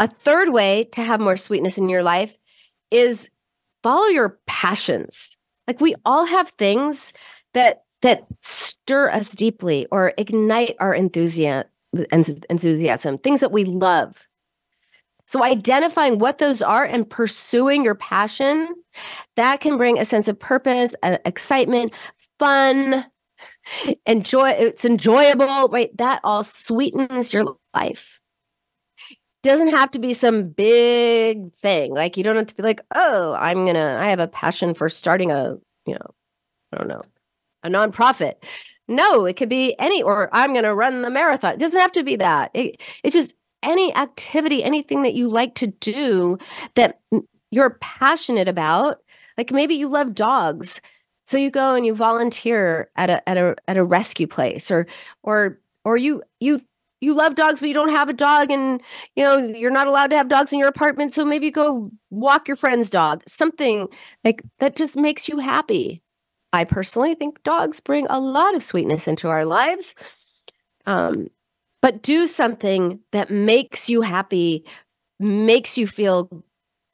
[0.00, 2.38] a third way to have more sweetness in your life
[2.90, 3.28] is
[3.82, 5.36] follow your passions.
[5.68, 7.12] Like we all have things
[7.54, 11.68] that that stir us deeply or ignite our enthusiasm
[12.48, 14.26] enthusiasm, things that we love.
[15.26, 18.68] So identifying what those are and pursuing your passion,
[19.36, 21.92] that can bring a sense of purpose, uh, excitement,
[22.38, 23.04] fun,
[24.06, 25.94] enjoy it's enjoyable, right?
[25.98, 28.19] That all sweetens your life
[29.42, 31.94] doesn't have to be some big thing.
[31.94, 33.98] Like you don't have to be like, oh, I'm gonna.
[34.00, 36.14] I have a passion for starting a, you know,
[36.72, 37.02] I don't know,
[37.62, 38.34] a nonprofit.
[38.88, 41.54] No, it could be any, or I'm gonna run the marathon.
[41.54, 42.50] It doesn't have to be that.
[42.54, 46.38] It, it's just any activity, anything that you like to do
[46.74, 47.00] that
[47.50, 48.98] you're passionate about.
[49.38, 50.80] Like maybe you love dogs,
[51.26, 54.86] so you go and you volunteer at a at a at a rescue place, or
[55.22, 56.60] or or you you
[57.00, 58.82] you love dogs but you don't have a dog and
[59.16, 62.48] you know you're not allowed to have dogs in your apartment so maybe go walk
[62.48, 63.22] your friend's dog.
[63.26, 63.88] Something
[64.24, 66.02] like that just makes you happy.
[66.52, 69.94] I personally think dogs bring a lot of sweetness into our lives
[70.86, 71.28] um,
[71.82, 74.64] but do something that makes you happy
[75.18, 76.28] makes you feel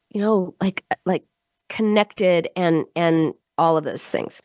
[0.09, 1.23] you know like like
[1.69, 4.41] connected and and all of those things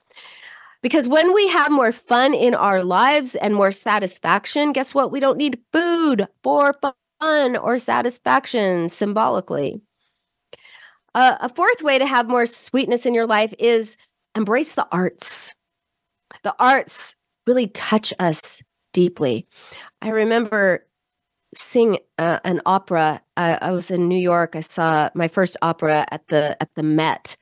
[0.83, 5.13] because when we have more fun in our lives and more satisfaction, guess what?
[5.13, 6.75] We don't need food for
[7.21, 9.81] fun or satisfaction symbolically.
[11.15, 13.97] Uh, a fourth way to have more sweetness in your life is
[14.35, 15.55] embrace the arts.
[16.43, 17.15] The arts
[17.47, 18.63] really touch us
[18.93, 19.47] deeply.
[20.01, 20.87] I remember
[21.55, 23.21] seeing uh, an opera.
[23.37, 24.57] Uh, I was in New York.
[24.57, 27.37] I saw my first opera at the at the Met,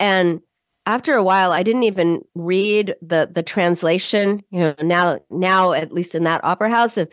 [0.00, 0.40] and
[0.86, 4.42] after a while, I didn't even read the the translation.
[4.50, 7.08] You know, now now at least in that opera house, if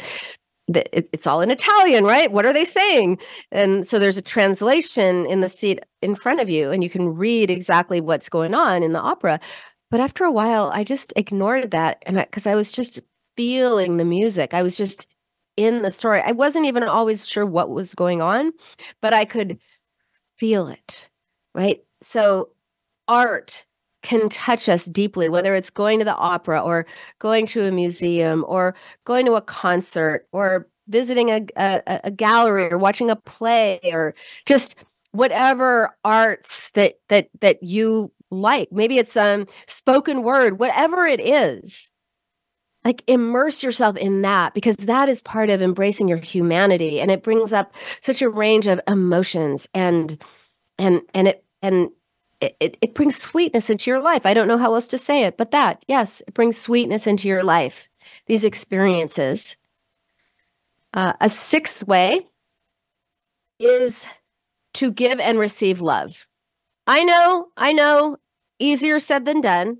[0.67, 2.32] it's all in Italian, right?
[2.32, 3.17] What are they saying?
[3.51, 7.09] And so there's a translation in the seat in front of you, and you can
[7.09, 9.39] read exactly what's going on in the opera.
[9.89, 13.01] But after a while, I just ignored that, and because I, I was just
[13.36, 15.07] feeling the music, I was just
[15.57, 16.22] in the story.
[16.26, 18.53] I wasn't even always sure what was going on,
[19.01, 19.59] but I could
[20.38, 21.09] feel it,
[21.53, 21.84] right?
[22.01, 22.49] So
[23.12, 23.66] art
[24.03, 26.88] can touch us deeply, whether it's going to the opera or
[27.20, 28.74] going to a museum or
[29.05, 34.16] going to a concert or visiting a, a, a gallery or watching a play or
[34.45, 34.76] just
[35.12, 38.72] whatever arts that that that you like.
[38.72, 41.91] Maybe it's um spoken word, whatever it is.
[42.84, 47.22] Like immerse yourself in that because that is part of embracing your humanity and it
[47.22, 50.20] brings up such a range of emotions and
[50.80, 51.89] and and it and
[52.41, 54.25] it, it brings sweetness into your life.
[54.25, 57.27] I don't know how else to say it, but that, yes, it brings sweetness into
[57.27, 57.87] your life,
[58.25, 59.55] these experiences.
[60.93, 62.27] Uh, a sixth way
[63.59, 64.07] is
[64.73, 66.25] to give and receive love.
[66.87, 68.17] I know, I know,
[68.59, 69.77] easier said than done,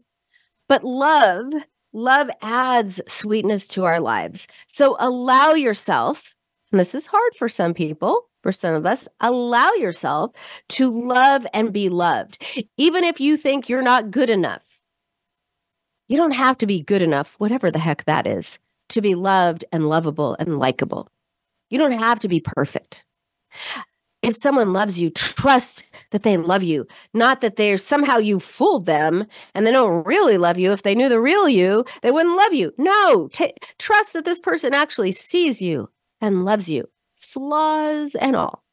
[0.70, 1.52] but love,
[1.94, 4.48] love adds sweetness to our lives.
[4.68, 6.36] So allow yourself,
[6.72, 10.32] and this is hard for some people, of us, allow yourself
[10.70, 12.44] to love and be loved.
[12.78, 14.80] Even if you think you're not good enough,
[16.08, 19.64] you don't have to be good enough, whatever the heck that is, to be loved
[19.72, 21.08] and lovable and likable.
[21.70, 23.06] You don't have to be perfect.
[24.22, 28.86] If someone loves you, trust that they love you, not that they're somehow you fooled
[28.86, 29.26] them
[29.56, 30.72] and they don't really love you.
[30.74, 32.72] If they knew the real you, they wouldn't love you.
[32.78, 35.90] No, t- trust that this person actually sees you
[36.20, 36.88] and loves you
[37.24, 38.64] flaws and all.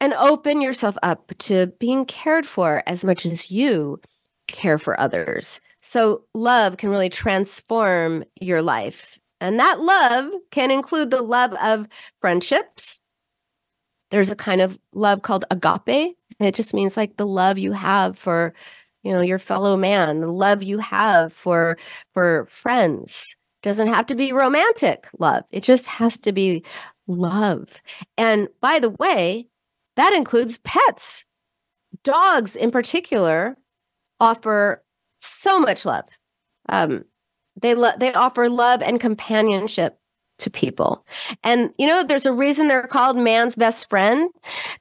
[0.00, 4.00] And open yourself up to being cared for as much as you
[4.48, 5.60] care for others.
[5.80, 9.18] So, love can really transform your life.
[9.40, 11.86] And that love can include the love of
[12.18, 13.00] friendships.
[14.10, 16.16] There's a kind of love called agape.
[16.40, 18.54] It just means like the love you have for,
[19.02, 21.78] you know, your fellow man, the love you have for
[22.12, 25.44] for friends doesn't have to be romantic love.
[25.50, 26.62] It just has to be
[27.08, 27.82] love.
[28.16, 29.48] And by the way,
[29.96, 31.24] that includes pets.
[32.04, 33.56] Dogs, in particular,
[34.20, 34.84] offer
[35.18, 36.04] so much love.
[36.68, 37.04] Um,
[37.60, 39.98] they lo- they offer love and companionship
[40.38, 41.04] to people.
[41.42, 44.28] And you know, there's a reason they're called man's best friend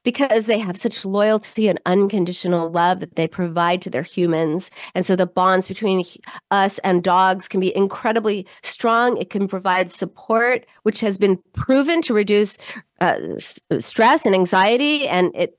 [0.03, 4.71] because they have such loyalty and unconditional love that they provide to their humans.
[4.95, 6.05] And so the bonds between
[6.51, 9.17] us and dogs can be incredibly strong.
[9.17, 12.57] It can provide support, which has been proven to reduce
[13.01, 15.07] uh, s- stress and anxiety.
[15.07, 15.57] And it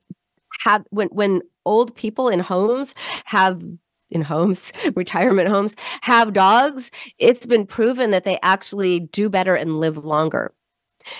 [0.63, 3.61] have when when old people in homes have
[4.09, 9.79] in homes, retirement homes, have dogs, it's been proven that they actually do better and
[9.79, 10.53] live longer.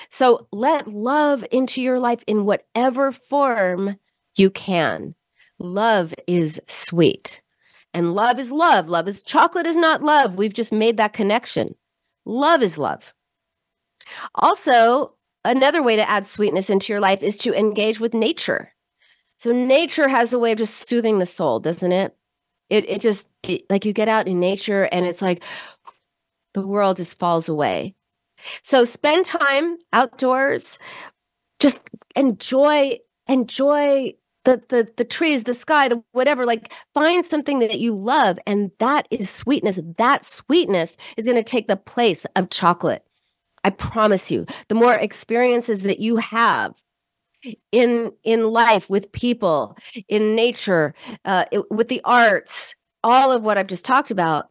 [0.09, 3.97] So let love into your life in whatever form
[4.35, 5.15] you can.
[5.59, 7.41] Love is sweet.
[7.93, 8.89] And love is love.
[8.89, 10.37] Love is chocolate is not love.
[10.37, 11.75] We've just made that connection.
[12.25, 13.13] Love is love.
[14.35, 15.13] Also,
[15.45, 18.73] another way to add sweetness into your life is to engage with nature.
[19.37, 22.15] So, nature has a way of just soothing the soul, doesn't it?
[22.69, 25.43] It it just it, like you get out in nature and it's like
[26.53, 27.95] the world just falls away.
[28.63, 30.79] So spend time outdoors.
[31.59, 31.81] Just
[32.15, 34.13] enjoy enjoy
[34.45, 36.45] the the the trees, the sky, the whatever.
[36.45, 39.79] Like find something that you love, and that is sweetness.
[39.97, 43.03] That sweetness is going to take the place of chocolate.
[43.63, 44.45] I promise you.
[44.69, 46.75] The more experiences that you have
[47.71, 49.77] in in life with people
[50.07, 50.93] in nature
[51.25, 54.49] uh, it, with the arts all of what i've just talked about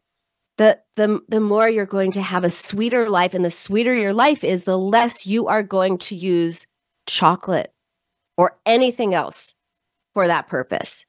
[0.57, 4.15] the the the more you're going to have a sweeter life and the sweeter your
[4.15, 6.67] life is the less you are going to use
[7.07, 7.73] chocolate
[8.37, 9.55] or anything else
[10.13, 11.05] for that purpose.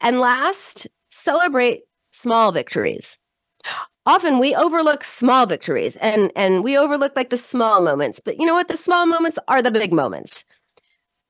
[0.00, 1.82] And last celebrate
[2.12, 3.18] small victories.
[4.06, 8.46] Often we overlook small victories and and we overlook like the small moments but you
[8.46, 8.68] know what?
[8.68, 10.44] The small moments are the big moments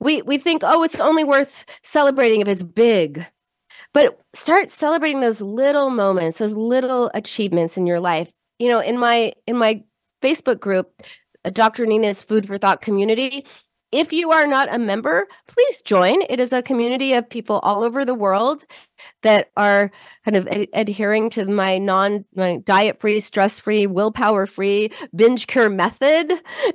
[0.01, 3.27] we we think oh it's only worth celebrating if it's big.
[3.95, 8.31] But start celebrating those little moments those little achievements in your life.
[8.59, 9.85] You know in my in my
[10.23, 11.01] facebook group
[11.45, 13.47] uh, dr nina's food for thought community
[13.91, 16.21] if you are not a member, please join.
[16.29, 18.65] It is a community of people all over the world
[19.23, 19.91] that are
[20.27, 25.47] kind of ad- adhering to my non my diet free, stress free, willpower free binge
[25.47, 26.31] cure method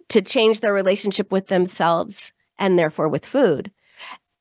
[0.10, 2.34] to change their relationship with themselves
[2.64, 3.72] and therefore with food.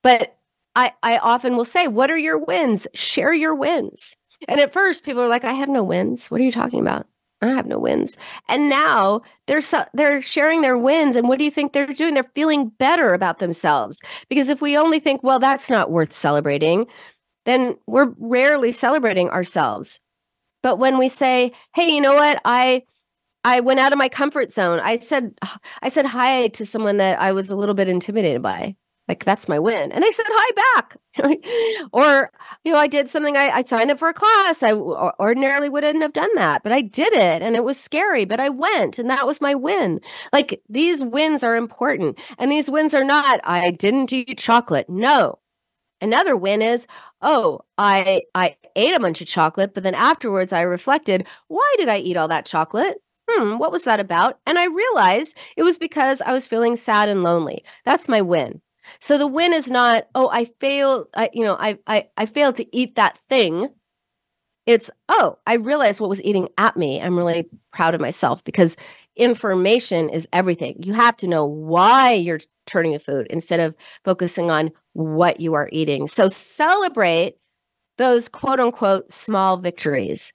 [0.04, 0.36] But
[0.76, 2.86] I, I often will say, What are your wins?
[2.94, 4.16] Share your wins.
[4.48, 6.30] And at first, people are like, I have no wins.
[6.30, 7.06] What are you talking about?
[7.42, 8.16] I have no wins.
[8.48, 9.62] And now they're
[9.92, 11.16] they're sharing their wins.
[11.16, 12.14] And what do you think they're doing?
[12.14, 14.00] They're feeling better about themselves.
[14.28, 16.86] Because if we only think, well, that's not worth celebrating,
[17.44, 19.98] then we're rarely celebrating ourselves.
[20.62, 22.40] But when we say, hey, you know what?
[22.44, 22.84] I
[23.44, 24.80] I went out of my comfort zone.
[24.80, 25.34] I said
[25.82, 28.76] I said hi to someone that I was a little bit intimidated by.
[29.08, 29.90] Like that's my win.
[29.92, 30.96] And they said hi back.
[31.92, 32.30] Or
[32.64, 34.62] you know i did something I, I, signed up for a class.
[34.62, 38.40] I ordinarily wouldn't have done that but i did it and it was scary but
[38.40, 40.00] i went and that was my win.
[40.32, 44.88] Like these wins are important and these wins are not i didn't eat chocolate.
[44.88, 45.38] No.
[46.00, 46.86] Another win is
[47.20, 51.88] oh i i ate a bunch of chocolate but then afterwards i reflected why did
[51.88, 52.98] i eat all that chocolate
[53.32, 57.08] hmm what was that about and i realized it was because i was feeling sad
[57.08, 58.60] and lonely that's my win
[59.00, 62.56] so the win is not, oh, I failed, I, you know, I, I, I failed
[62.56, 63.68] to eat that thing.
[64.66, 67.00] It's, oh, I realized what was eating at me.
[67.00, 68.76] I'm really proud of myself because
[69.16, 70.76] information is everything.
[70.82, 73.74] You have to know why you're turning to food instead of
[74.04, 76.06] focusing on what you are eating.
[76.06, 77.36] So celebrate
[77.98, 80.32] those quote unquote small victories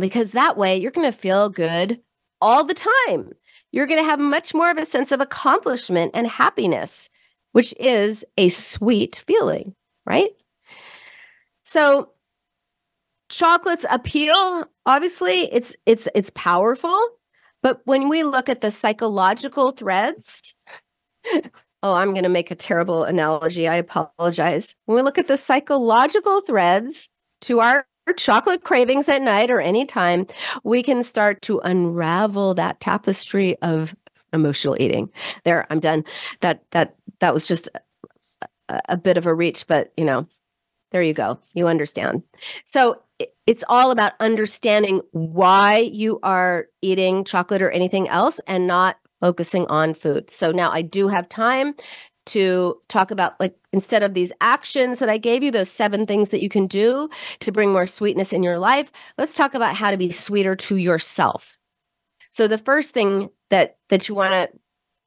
[0.00, 2.00] because that way you're going to feel good
[2.40, 2.74] all the
[3.08, 3.32] time.
[3.72, 7.10] You're going to have much more of a sense of accomplishment and happiness
[7.52, 9.74] which is a sweet feeling,
[10.06, 10.30] right?
[11.64, 12.10] So
[13.28, 17.00] chocolate's appeal, obviously, it's it's it's powerful,
[17.62, 20.54] but when we look at the psychological threads,
[21.82, 23.68] oh, I'm going to make a terrible analogy.
[23.68, 24.74] I apologize.
[24.86, 27.08] When we look at the psychological threads
[27.42, 27.86] to our
[28.16, 30.26] chocolate cravings at night or any time,
[30.64, 33.94] we can start to unravel that tapestry of
[34.32, 35.10] emotional eating.
[35.44, 36.04] There, I'm done.
[36.40, 37.68] That that that was just
[38.68, 40.26] a, a bit of a reach, but you know,
[40.92, 41.38] there you go.
[41.54, 42.22] You understand.
[42.64, 43.02] So
[43.46, 49.66] it's all about understanding why you are eating chocolate or anything else and not focusing
[49.66, 50.30] on food.
[50.30, 51.74] So now I do have time
[52.26, 56.30] to talk about like instead of these actions that I gave you, those seven things
[56.30, 57.08] that you can do
[57.40, 60.76] to bring more sweetness in your life, let's talk about how to be sweeter to
[60.76, 61.56] yourself.
[62.30, 64.48] So the first thing that that you want to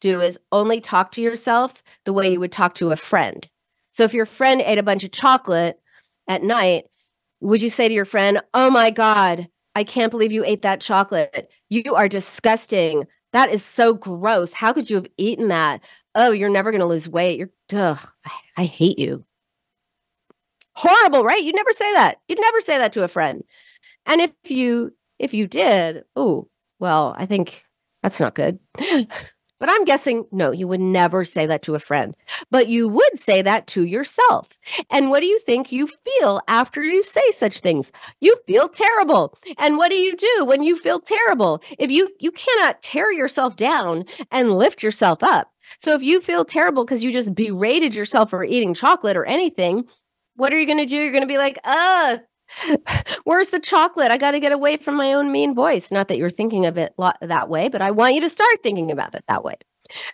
[0.01, 3.47] do is only talk to yourself the way you would talk to a friend.
[3.91, 5.79] So if your friend ate a bunch of chocolate
[6.27, 6.85] at night,
[7.41, 10.81] would you say to your friend, "Oh my god, I can't believe you ate that
[10.81, 11.49] chocolate.
[11.69, 13.05] You are disgusting.
[13.33, 14.53] That is so gross.
[14.53, 15.81] How could you have eaten that?
[16.15, 17.39] Oh, you're never going to lose weight.
[17.39, 19.25] You're ugh, I, I hate you."
[20.75, 21.43] Horrible, right?
[21.43, 22.17] You'd never say that.
[22.27, 23.43] You'd never say that to a friend.
[24.07, 26.49] And if you if you did, oh,
[26.79, 27.65] well, I think
[28.03, 28.59] that's not good.
[29.59, 32.17] But I'm guessing, no, you would never say that to a friend,
[32.51, 34.59] but you would say that to yourself.
[34.89, 37.89] And what do you think you feel after you say such things?
[38.19, 39.37] You feel terrible.
[39.57, 41.63] And what do you do when you feel terrible?
[41.79, 45.52] If you you cannot tear yourself down and lift yourself up.
[45.77, 49.85] So if you feel terrible because you just berated yourself for eating chocolate or anything,
[50.35, 50.95] what are you going to do?
[50.95, 52.17] You're going to be like, uh,
[53.23, 54.11] Where's the chocolate?
[54.11, 55.91] I got to get away from my own mean voice.
[55.91, 58.91] Not that you're thinking of it that way, but I want you to start thinking
[58.91, 59.55] about it that way.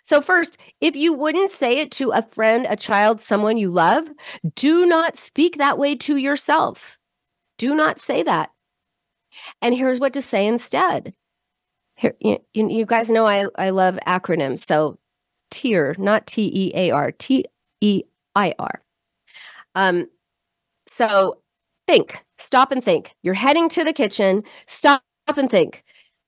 [0.02, 4.08] So, first, if you wouldn't say it to a friend, a child, someone you love,
[4.54, 6.98] do not speak that way to yourself.
[7.56, 8.50] Do not say that.
[9.62, 11.14] And here's what to say instead.
[11.94, 14.60] Here, you, you guys know I, I love acronyms.
[14.60, 14.98] So,
[15.50, 17.44] TIER, not T E A R, T
[17.80, 18.02] E
[18.34, 18.82] I R.
[19.74, 20.08] Um,
[20.86, 21.38] so
[21.86, 23.14] think, stop and think.
[23.22, 25.02] You're heading to the kitchen, stop
[25.36, 25.84] and think.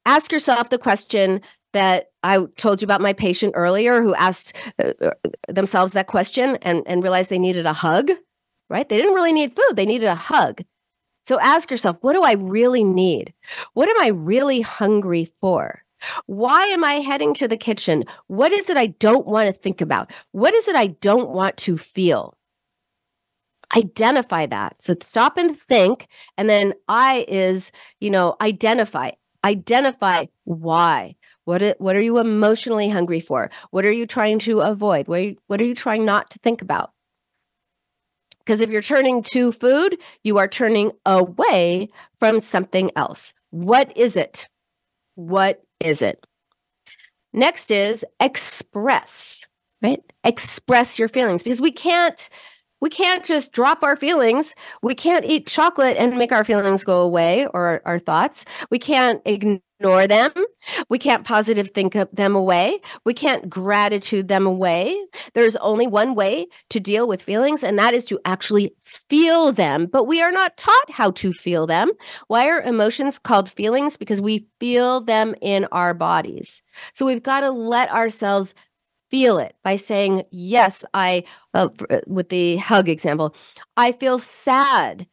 [0.06, 1.40] Ask yourself the question
[1.72, 5.10] that I told you about my patient earlier who asked uh, uh,
[5.48, 8.10] themselves that question and, and realized they needed a hug,
[8.68, 8.88] right?
[8.88, 10.62] They didn't really need food, they needed a hug.
[11.24, 13.32] So ask yourself, what do I really need?
[13.74, 15.81] What am I really hungry for?
[16.26, 18.04] Why am I heading to the kitchen?
[18.26, 20.10] What is it I don't want to think about?
[20.32, 22.36] What is it I don't want to feel?
[23.76, 24.82] identify that.
[24.82, 26.08] So stop and think.
[26.36, 29.12] And then I is, you know, identify,
[29.44, 31.16] identify why.
[31.44, 33.50] What, what are you emotionally hungry for?
[33.70, 35.08] What are you trying to avoid?
[35.08, 36.92] What are you, what are you trying not to think about?
[38.38, 41.88] Because if you're turning to food, you are turning away
[42.18, 43.34] from something else.
[43.50, 44.48] What is it?
[45.14, 46.24] What is it?
[47.32, 49.46] Next is express.
[49.82, 50.00] right?
[50.24, 52.28] Express your feelings because we can't
[52.80, 54.56] we can't just drop our feelings.
[54.82, 58.44] We can't eat chocolate and make our feelings go away or our, our thoughts.
[58.70, 60.32] We can't ignore them.
[60.88, 62.80] We can't positive think them away.
[63.04, 64.96] We can't gratitude them away.
[65.34, 68.74] There's only one way to deal with feelings, and that is to actually
[69.10, 69.86] feel them.
[69.86, 71.90] But we are not taught how to feel them.
[72.28, 73.96] Why are emotions called feelings?
[73.96, 76.62] Because we feel them in our bodies.
[76.94, 78.54] So we've got to let ourselves
[79.10, 81.24] feel it by saying, Yes, I,
[81.54, 81.68] uh,
[82.06, 83.34] with the hug example,
[83.76, 85.06] I feel sad.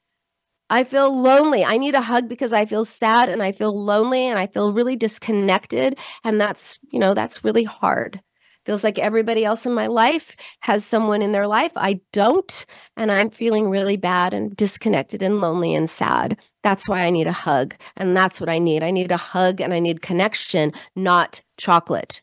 [0.70, 1.66] I feel lonely.
[1.66, 4.72] I need a hug because I feel sad and I feel lonely and I feel
[4.72, 5.98] really disconnected.
[6.24, 8.22] And that's, you know, that's really hard.
[8.66, 11.72] Feels like everybody else in my life has someone in their life.
[11.76, 12.66] I don't.
[12.98, 16.38] And I'm feeling really bad and disconnected and lonely and sad.
[16.62, 17.74] That's why I need a hug.
[17.98, 18.84] And that's what I need.
[18.84, 22.22] I need a hug and I need connection, not chocolate.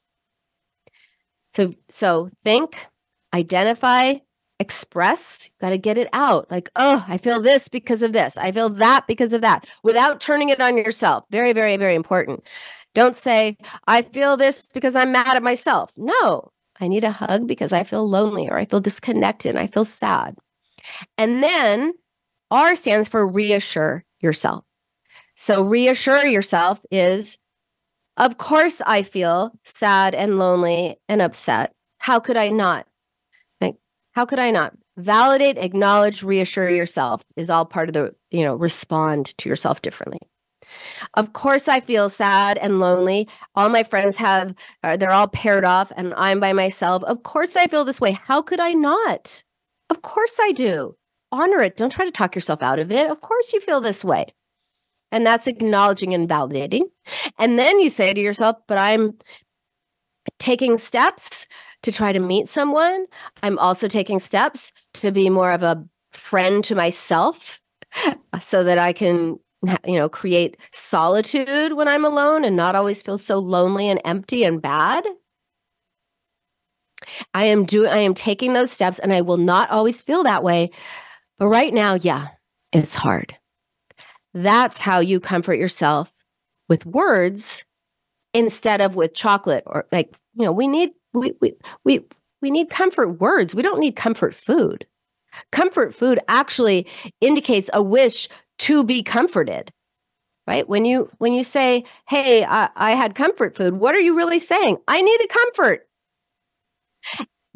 [1.53, 2.87] So so think,
[3.35, 4.17] identify,
[4.59, 6.51] express, got to get it out.
[6.51, 8.37] Like, oh, I feel this because of this.
[8.39, 11.25] I feel that because of that without turning it on yourself.
[11.31, 12.45] Very very very important.
[12.95, 15.93] Don't say, I feel this because I'm mad at myself.
[15.99, 16.51] No,
[16.81, 19.85] I need a hug because I feel lonely or I feel disconnected and I feel
[19.85, 20.37] sad.
[21.19, 21.93] And then
[22.51, 24.65] R stands for reassure yourself.
[25.35, 27.39] So reassure yourself is
[28.17, 31.75] of course, I feel sad and lonely and upset.
[31.99, 32.87] How could I not?
[34.17, 34.73] How could I not?
[34.97, 40.19] Validate, acknowledge, reassure yourself is all part of the, you know, respond to yourself differently.
[41.13, 43.29] Of course, I feel sad and lonely.
[43.55, 47.05] All my friends have, uh, they're all paired off, and I'm by myself.
[47.05, 48.13] Of course, I feel this way.
[48.13, 49.45] How could I not?
[49.91, 50.97] Of course, I do.
[51.31, 51.77] Honor it.
[51.77, 53.11] Don't try to talk yourself out of it.
[53.11, 54.33] Of course, you feel this way.
[55.13, 56.85] And that's acknowledging and validating.
[57.39, 59.19] And then you say to yourself, but I'm
[60.39, 61.47] taking steps
[61.87, 63.07] to try to meet someone.
[63.45, 67.63] I'm also taking steps to be more of a friend to myself
[68.41, 69.39] so that I can
[69.87, 74.43] you know create solitude when I'm alone and not always feel so lonely and empty
[74.43, 75.05] and bad.
[77.33, 80.43] I am doing I am taking those steps and I will not always feel that
[80.43, 80.73] way.
[81.39, 82.29] But right now, yeah,
[82.73, 83.37] it's hard.
[84.35, 86.11] That's how you comfort yourself
[86.69, 87.65] with words
[88.35, 90.91] instead of with chocolate or like, you know, we need
[91.21, 91.55] we we
[91.85, 92.05] we
[92.43, 93.55] we need comfort words.
[93.55, 94.87] We don't need comfort food.
[95.53, 96.87] Comfort food actually
[97.21, 99.73] indicates a wish to be comforted.
[100.47, 100.69] Right?
[100.69, 104.39] When you when you say, "Hey, I, I had comfort food," what are you really
[104.39, 104.79] saying?
[104.87, 105.89] I needed comfort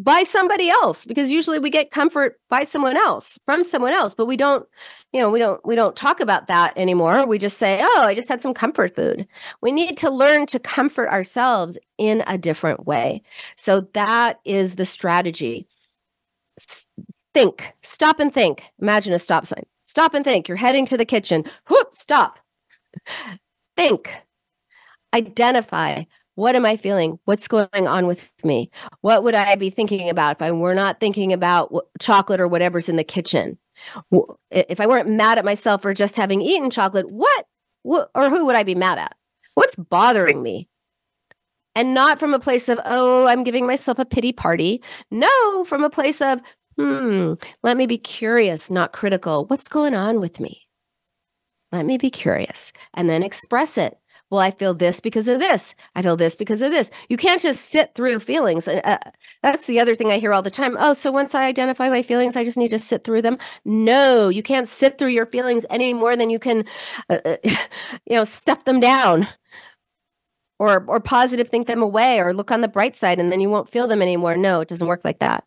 [0.02, 4.24] by somebody else because usually we get comfort by someone else from someone else but
[4.24, 4.66] we don't
[5.12, 7.26] you know we don't we don't talk about that anymore.
[7.26, 9.26] We just say oh i just had some comfort food.
[9.60, 13.20] We need to learn to comfort ourselves in a different way.
[13.56, 15.66] So that is the strategy.
[17.34, 18.64] Think stop and think.
[18.80, 19.64] Imagine a stop sign.
[19.84, 20.48] Stop and think.
[20.48, 21.44] You're heading to the kitchen.
[21.68, 22.38] Whoop stop.
[23.76, 24.10] Think.
[25.12, 26.04] Identify
[26.40, 27.18] what am I feeling?
[27.26, 28.70] What's going on with me?
[29.02, 31.70] What would I be thinking about if I were not thinking about
[32.00, 33.58] chocolate or whatever's in the kitchen?
[34.50, 37.44] If I weren't mad at myself for just having eaten chocolate, what,
[37.82, 39.14] what or who would I be mad at?
[39.52, 40.66] What's bothering me?
[41.74, 44.82] And not from a place of, oh, I'm giving myself a pity party.
[45.10, 46.40] No, from a place of,
[46.78, 49.44] hmm, let me be curious, not critical.
[49.44, 50.62] What's going on with me?
[51.70, 53.99] Let me be curious and then express it
[54.30, 55.74] well, I feel this because of this.
[55.96, 56.90] I feel this because of this.
[57.08, 58.68] You can't just sit through feelings.
[58.68, 58.98] Uh,
[59.42, 60.76] that's the other thing I hear all the time.
[60.78, 63.36] Oh, so once I identify my feelings, I just need to sit through them.
[63.64, 66.64] No, you can't sit through your feelings any more than you can,
[67.08, 69.26] uh, uh you know, stuff them down
[70.60, 73.50] or or positive think them away or look on the bright side and then you
[73.50, 74.36] won't feel them anymore.
[74.36, 75.44] No, it doesn't work like that.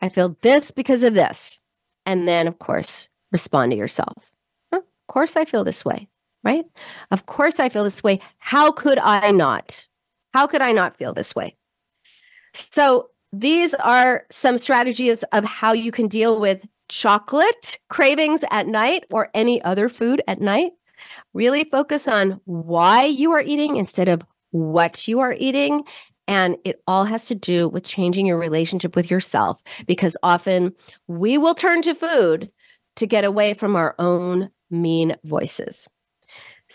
[0.00, 1.60] I feel this because of this.
[2.06, 4.32] And then, of course, respond to yourself.
[4.72, 6.08] Of course, I feel this way
[6.42, 6.64] right?
[7.10, 8.20] Of course I feel this way.
[8.38, 9.86] How could I not?
[10.32, 11.56] How could I not feel this way?
[12.54, 19.04] So, these are some strategies of how you can deal with chocolate cravings at night
[19.10, 20.72] or any other food at night.
[21.32, 25.84] Really focus on why you are eating instead of what you are eating.
[26.26, 30.74] And it all has to do with changing your relationship with yourself because often
[31.06, 32.50] we will turn to food
[32.96, 35.88] to get away from our own mean voices.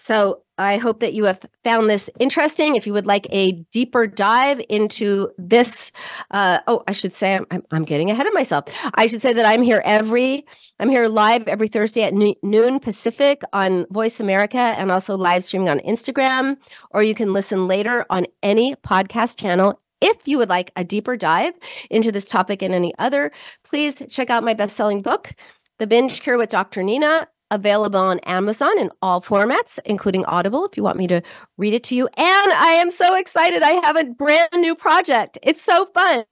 [0.06, 2.76] So I hope that you have found this interesting.
[2.76, 5.92] If you would like a deeper dive into this,
[6.30, 8.66] uh, oh, I should say I'm, I'm, getting ahead of myself.
[8.94, 10.46] I should say that I'm here every,
[10.80, 15.70] I'm here live every Thursday at noon Pacific on Voice America and also live streaming
[15.70, 16.58] on Instagram,
[16.92, 21.18] or you can listen later on any podcast channel If you would like a deeper
[21.18, 21.54] dive
[21.90, 23.32] into this topic and any other,
[23.64, 25.34] please check out my best selling book,
[25.80, 26.84] The Binge Cure with Dr.
[26.84, 31.22] Nina available on Amazon in all formats, including Audible, if you want me to
[31.58, 32.08] read it to you.
[32.18, 33.62] And I am so excited.
[33.62, 35.38] I have a brand new project.
[35.44, 36.26] It's so fun.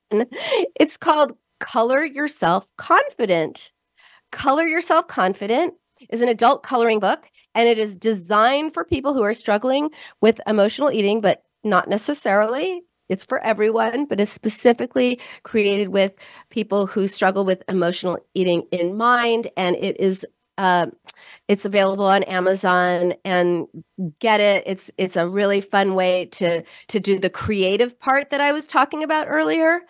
[0.80, 3.72] It's called Color Yourself Confident.
[4.32, 5.76] Color Yourself Confident
[6.10, 9.90] is an adult coloring book, and it is designed for people who are struggling
[10.22, 16.14] with emotional eating, but not necessarily it's for everyone, but it's specifically created with
[16.50, 19.50] people who struggle with emotional eating in mind.
[19.58, 20.26] And it is
[20.58, 20.88] uh,
[21.48, 23.68] it's available on Amazon and
[24.20, 24.64] get it.
[24.66, 28.68] It's it's a really fun way to to do the creative part that I was
[28.68, 29.82] talking about earlier.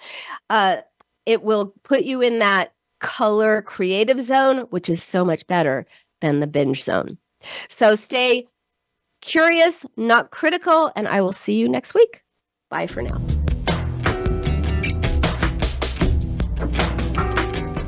[0.50, 0.78] Uh,
[1.26, 5.86] it will put you in that color creative zone, which is so much better
[6.22, 7.18] than the binge zone.
[7.70, 8.48] So stay
[9.22, 12.24] curious, not critical, and I will see you next week.
[12.70, 13.43] Bye for now.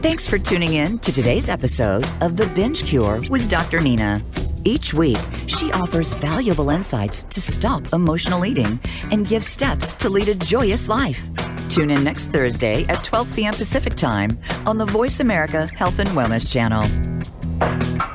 [0.06, 3.82] Thanks for tuning in to today's episode of The Binge Cure with Dr.
[3.82, 4.24] Nina.
[4.64, 8.80] Each week, she offers valuable insights to stop emotional eating
[9.12, 11.28] and give steps to lead a joyous life.
[11.70, 13.56] Tune in next Thursday at 12 p.m.
[13.56, 14.38] Pacific Time
[14.68, 18.15] on the Voice America Health and Wellness Channel.